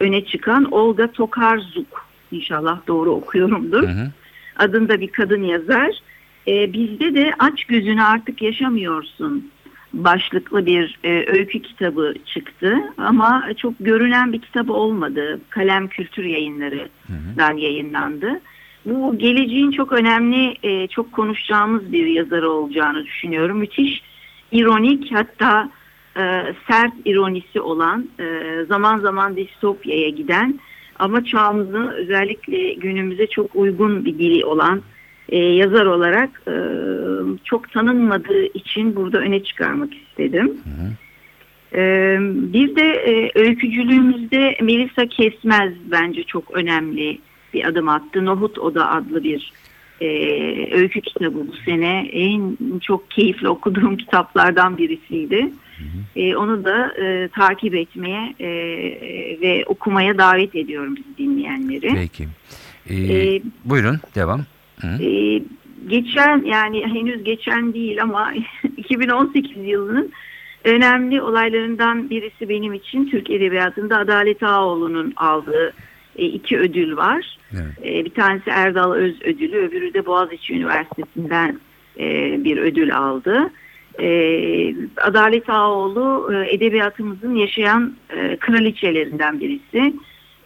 [0.00, 2.08] öne çıkan Olga Tokarzuk.
[2.30, 3.82] İnşallah doğru okuyorumdur.
[3.82, 4.10] Hı hı.
[4.56, 5.90] Adında bir kadın yazar.
[6.48, 9.50] E, bizde de Aç Gözünü Artık Yaşamıyorsun
[9.92, 12.74] başlıklı bir e, öykü kitabı çıktı.
[12.98, 15.40] Ama çok görünen bir kitabı olmadı.
[15.50, 18.40] Kalem Kültür Yayınları'dan yayınlandı.
[18.84, 23.58] Bu geleceğin çok önemli, e, çok konuşacağımız bir yazarı olacağını düşünüyorum.
[23.58, 24.02] Müthiş
[24.52, 25.70] ironik hatta
[26.16, 28.24] e, sert ironisi olan, e,
[28.68, 30.60] zaman zaman distopyaya giden
[30.98, 34.82] ama çağımızın özellikle günümüze çok uygun bir dili olan
[35.28, 36.54] e, yazar olarak e,
[37.44, 40.56] çok tanınmadığı için burada öne çıkarmak istedim.
[41.74, 42.16] E,
[42.52, 47.18] bir de e, öykücülüğümüzde Melisa Kesmez bence çok önemli
[47.54, 48.24] bir adım attı.
[48.24, 49.52] Nohut Oda adlı bir
[50.00, 50.08] e,
[50.74, 52.08] öykü kitabı bu sene.
[52.12, 55.52] En çok keyifli okuduğum kitaplardan birisiydi.
[56.16, 58.48] E, onu da e, takip etmeye e,
[59.40, 61.94] ve okumaya davet ediyorum sizi dinleyenleri.
[61.94, 62.28] Peki.
[62.90, 64.40] E, E, buyurun devam.
[64.80, 65.02] Hı.
[65.02, 65.42] Ee,
[65.88, 68.32] geçen yani henüz geçen değil ama
[68.76, 70.12] 2018 yılının
[70.64, 75.72] önemli olaylarından birisi benim için Türk Edebiyatı'nda Adalet Ağoğlu'nun aldığı e,
[76.26, 77.38] iki ödül var.
[77.52, 77.98] Evet.
[77.98, 81.60] E, bir tanesi Erdal Öz ödülü, öbürü de Boğaziçi Üniversitesi'nden
[81.98, 83.50] e, bir ödül aldı.
[84.00, 84.08] E,
[84.96, 89.94] Adalet Ağoğlu e, edebiyatımızın yaşayan e, kraliçelerinden birisi.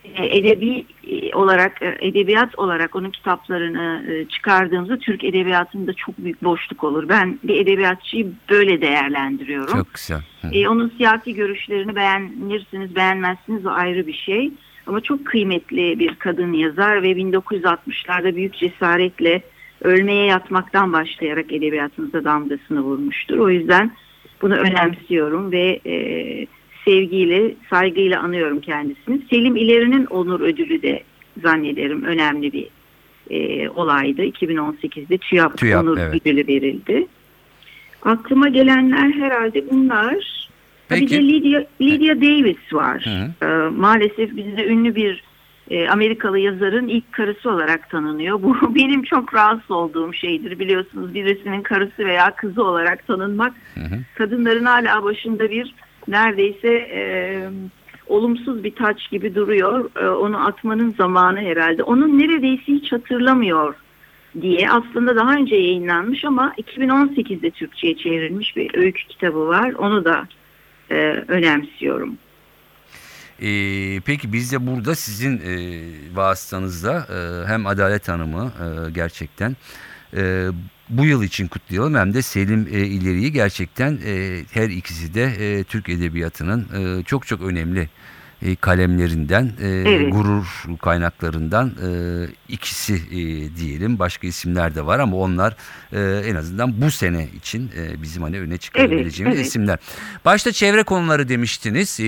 [0.04, 6.44] E, edebi e, olarak e, edebiyat olarak onun kitaplarını e, çıkardığımızda Türk edebiyatında çok büyük
[6.44, 7.08] boşluk olur.
[7.08, 9.78] Ben bir edebiyatçıyı böyle değerlendiriyorum.
[9.78, 10.20] Çok güzel.
[10.42, 10.48] Hı.
[10.52, 14.50] E, onun siyasi görüşlerini beğenirsiniz beğenmezsiniz o ayrı bir şey.
[14.86, 19.42] Ama çok kıymetli bir kadın yazar ve 1960'larda büyük cesaretle
[19.82, 23.38] ölmeye yatmaktan başlayarak edebiyatımıza damgasını vurmuştur.
[23.38, 23.92] O yüzden
[24.42, 25.94] bunu önemsiyorum ve e,
[26.84, 29.20] sevgiyle, saygıyla anıyorum kendisini.
[29.30, 31.02] Selim İleri'nin onur ödülü de
[31.42, 32.68] zannederim önemli bir
[33.30, 34.22] e, olaydı.
[34.22, 36.14] 2018'de TÜYAP, TÜYAP, onur evet.
[36.14, 37.06] ödülü verildi.
[38.02, 40.48] Aklıma gelenler herhalde bunlar.
[40.93, 41.14] Ha, Bir Peki.
[41.14, 43.05] de Lydia, Lydia Davis var.
[43.05, 45.22] Hı Ee, maalesef bizde ünlü bir
[45.70, 48.43] e, Amerikalı yazarın ilk karısı olarak tanınıyor.
[48.43, 50.59] Bu benim çok rahatsız olduğum şeydir.
[50.59, 53.99] Biliyorsunuz birisinin karısı veya kızı olarak tanınmak Hı hı.
[54.14, 55.74] kadınların hala başında bir
[56.09, 57.03] neredeyse e,
[58.07, 59.90] olumsuz bir taç gibi duruyor.
[60.03, 61.82] E, onu atmanın zamanı herhalde.
[61.82, 63.74] Onun neredeyse hiç hatırlamıyor
[64.40, 69.72] diye aslında daha önce yayınlanmış ama 2018'de Türkçe'ye çevrilmiş bir öykü kitabı var.
[69.78, 70.24] Onu da
[70.90, 70.94] e,
[71.28, 72.18] önemsiyorum.
[73.42, 75.80] Ee, peki biz de burada sizin e,
[76.16, 79.56] vasıtanızda e, hem Adalet Hanım'ı e, gerçekten
[80.16, 80.46] e,
[80.88, 85.64] bu yıl için kutlayalım hem de Selim e, İleri'yi gerçekten e, her ikisi de e,
[85.64, 86.68] Türk Edebiyatı'nın
[87.00, 87.88] e, çok çok önemli
[88.45, 90.12] e, kalemlerinden, e, Evet.
[90.12, 90.47] gurur
[90.82, 91.88] kaynaklarından e,
[92.49, 93.16] ikisi e,
[93.57, 93.99] diyelim.
[93.99, 95.57] Başka isimler de var ama onlar
[95.93, 99.47] e, en azından bu sene için e, bizim hani öne çıkarabileceğimiz evet.
[99.47, 99.78] isimler.
[100.24, 102.01] Başta çevre konuları demiştiniz.
[102.01, 102.05] E,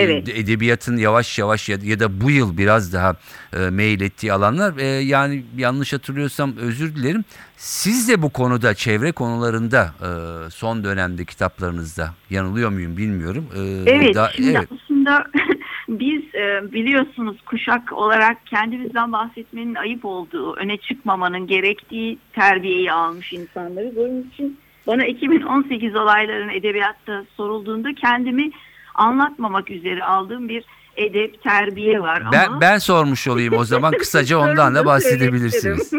[0.00, 0.28] Evet.
[0.28, 3.16] Edebiyatın yavaş yavaş ya, ya da bu yıl biraz daha
[3.56, 4.76] e, meyil ettiği alanlar.
[4.78, 7.24] E, yani yanlış hatırlıyorsam özür dilerim.
[7.56, 10.10] Siz de bu konuda çevre konularında e,
[10.50, 13.46] son dönemde kitaplarınızda yanılıyor muyum bilmiyorum.
[13.56, 13.60] E,
[13.90, 14.68] Evet, da- şimdi evet.
[14.84, 15.24] aslında
[15.88, 23.98] biz e, biliyorsunuz kuşak olarak kendimizden bahsetmenin ayıp olduğu, öne çıkmamanın gerektiği terbiyeyi almış insanlarız.
[23.98, 28.50] Onun için bana 2018 olayların edebiyatta sorulduğunda kendimi
[28.94, 30.64] anlatmamak üzere aldığım bir
[30.96, 32.22] edep, terbiye var.
[32.32, 32.60] Ben, ama...
[32.60, 35.92] ben sormuş olayım o zaman kısaca ondan da bahsedebilirsiniz.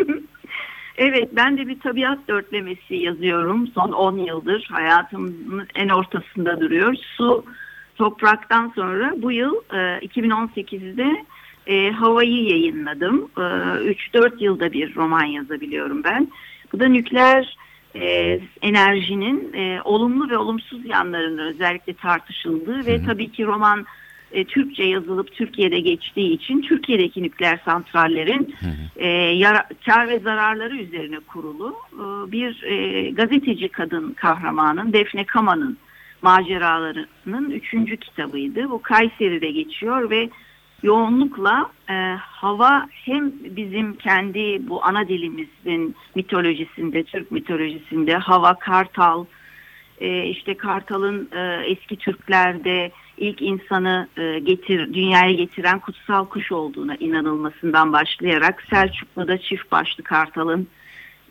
[0.98, 3.68] evet ben de bir tabiat dörtlemesi yazıyorum.
[3.68, 6.96] Son 10 yıldır hayatımın en ortasında duruyor.
[7.18, 7.46] Su
[7.98, 11.26] topraktan sonra bu yıl e, 2018'de
[11.68, 13.30] e, Havayı yayınladım.
[13.38, 16.32] E, 3-4 yılda bir roman yazabiliyorum ben.
[16.74, 17.58] Bu da nükleer
[17.96, 23.86] e, enerjinin e, olumlu ve olumsuz yanlarının özellikle tartışıldığı ve tabii ki roman
[24.32, 28.56] e, Türkçe yazılıp Türkiye'de geçtiği için Türkiye'deki nükleer santrallerin
[28.96, 35.78] e, yara- kar ve zararları üzerine kurulu e, bir e, gazeteci kadın kahramanın Defne Kama'nın
[36.28, 38.70] maceralarının üçüncü kitabıydı.
[38.70, 40.30] Bu Kayseri'de geçiyor ve
[40.84, 49.26] yoğunlukla e, hava hem bizim kendi bu ana dilimizin mitolojisinde, Türk mitolojisinde hava kartal,
[50.00, 56.96] e, işte kartalın e, eski Türklerde ilk insanı e, getir dünyaya getiren kutsal kuş olduğuna
[56.96, 60.68] inanılmasından başlayarak Selçuklu'da çift başlı kartalın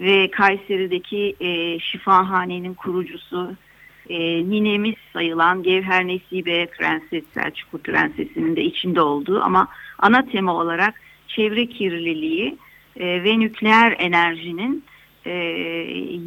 [0.01, 3.57] ve Kayseri'deki e, şifahanenin kurucusu
[4.09, 4.19] e,
[4.51, 10.95] ninemiz sayılan Gevher Nesibe Prenses Selçuklu Prensesi'nin de içinde olduğu ama ana tema olarak
[11.29, 12.57] çevre kirliliği
[12.97, 14.85] e, ve nükleer enerjinin
[15.25, 15.31] e,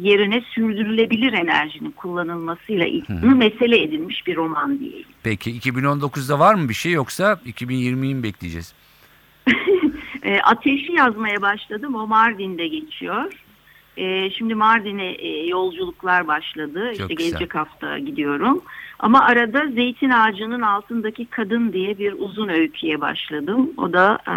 [0.02, 5.04] yerine sürdürülebilir enerjinin kullanılmasıyla ilgili mesele edilmiş bir roman diyelim.
[5.22, 8.74] Peki 2019'da var mı bir şey yoksa 2020'yi mi bekleyeceğiz?
[10.22, 11.94] E, ateşi yazmaya başladım.
[11.94, 13.32] O Mardin'de geçiyor.
[13.96, 16.80] E, şimdi Mardin'e e, yolculuklar başladı.
[16.84, 17.30] Çok işte güzel.
[17.30, 18.62] gelecek hafta gidiyorum.
[18.98, 23.70] Ama arada zeytin ağacının altındaki kadın diye bir uzun öyküye başladım.
[23.76, 24.34] O da e,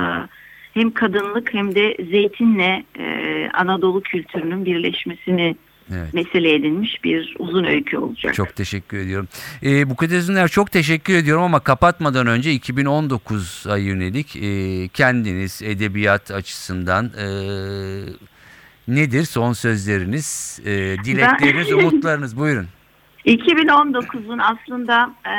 [0.74, 5.56] hem kadınlık hem de zeytinle e, Anadolu kültürünün birleşmesini
[5.92, 6.14] Evet.
[6.14, 8.34] mesele edilmiş bir uzun öykü olacak.
[8.34, 9.28] Çok teşekkür ediyorum.
[9.64, 17.06] Ee, Buket Özdemir çok teşekkür ediyorum ama kapatmadan önce 2019'a yönelik e, kendiniz edebiyat açısından
[17.06, 17.26] e,
[18.88, 20.72] nedir son sözleriniz, e,
[21.06, 22.68] dilekleriniz, Ben- umutlarınız buyurun.
[23.26, 25.36] 2019'un aslında e,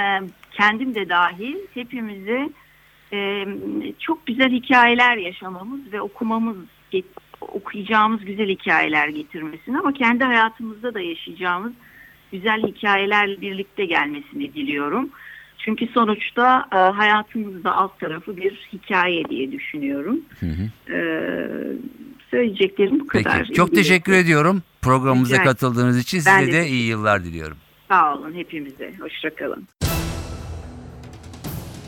[0.52, 2.52] kendim de dahil hepimizi
[3.12, 3.44] e,
[3.98, 6.56] çok güzel hikayeler yaşamamız ve okumamız,
[7.40, 11.72] okuyacağımız güzel hikayeler getirmesini ama kendi hayatımızda da yaşayacağımız
[12.32, 15.10] güzel hikayelerle birlikte gelmesini diliyorum.
[15.58, 20.20] Çünkü sonuçta e, hayatımızda alt tarafı bir hikaye diye düşünüyorum.
[20.40, 20.92] Hı hı.
[20.94, 20.98] E,
[22.34, 23.44] söyleyeceklerim bu Peki kadar.
[23.44, 26.18] çok teşekkür ediyorum programımıza Rica katıldığınız için.
[26.18, 27.56] Size de de iyi yıllar diliyorum.
[27.88, 28.92] Sağ olun hepimize.
[29.00, 29.68] Hoşçakalın.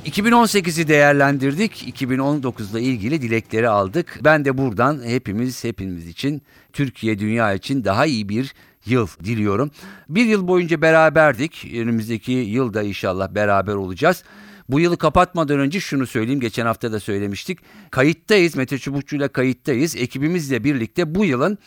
[0.07, 2.01] 2018'i değerlendirdik.
[2.03, 4.19] 2019'la ilgili dilekleri aldık.
[4.25, 6.43] Ben de buradan hepimiz hepimiz için
[6.73, 8.55] Türkiye dünya için daha iyi bir
[8.87, 9.71] yıl diliyorum.
[10.09, 11.71] Bir yıl boyunca beraberdik.
[11.75, 14.25] Önümüzdeki yılda inşallah beraber olacağız.
[14.69, 16.41] Bu yılı kapatmadan önce şunu söyleyeyim.
[16.41, 17.59] Geçen hafta da söylemiştik.
[17.91, 18.57] Kayıttayız.
[18.57, 19.97] Mete Çubukçu'yla kayıttayız.
[19.97, 21.59] Ekibimizle birlikte bu yılın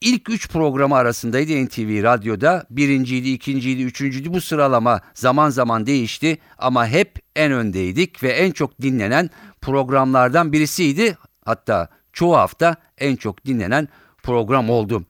[0.00, 2.66] İlk üç programı arasındaydı NTV Radyo'da.
[2.70, 4.32] Birinciydi, ikinciydi, üçüncüydü.
[4.32, 9.30] Bu sıralama zaman zaman değişti ama hep en öndeydik ve en çok dinlenen
[9.60, 11.18] programlardan birisiydi.
[11.44, 13.88] Hatta çoğu hafta en çok dinlenen
[14.22, 15.04] program oldu.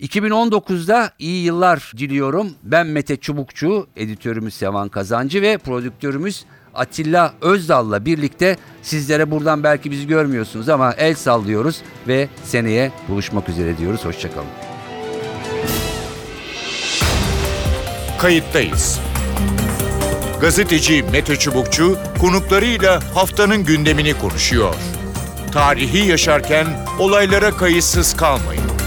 [0.00, 2.50] 2019'da iyi yıllar diliyorum.
[2.62, 10.06] Ben Mete Çubukçu, editörümüz Sevan Kazancı ve prodüktörümüz Atilla Özdal'la birlikte sizlere buradan belki bizi
[10.06, 14.04] görmüyorsunuz ama el sallıyoruz ve seneye buluşmak üzere diyoruz.
[14.04, 14.46] Hoşçakalın.
[18.18, 19.00] Kayıttayız.
[20.40, 24.74] Gazeteci Mete Çubukçu konuklarıyla haftanın gündemini konuşuyor.
[25.52, 26.66] Tarihi yaşarken
[26.98, 28.79] olaylara kayıtsız kalmayın.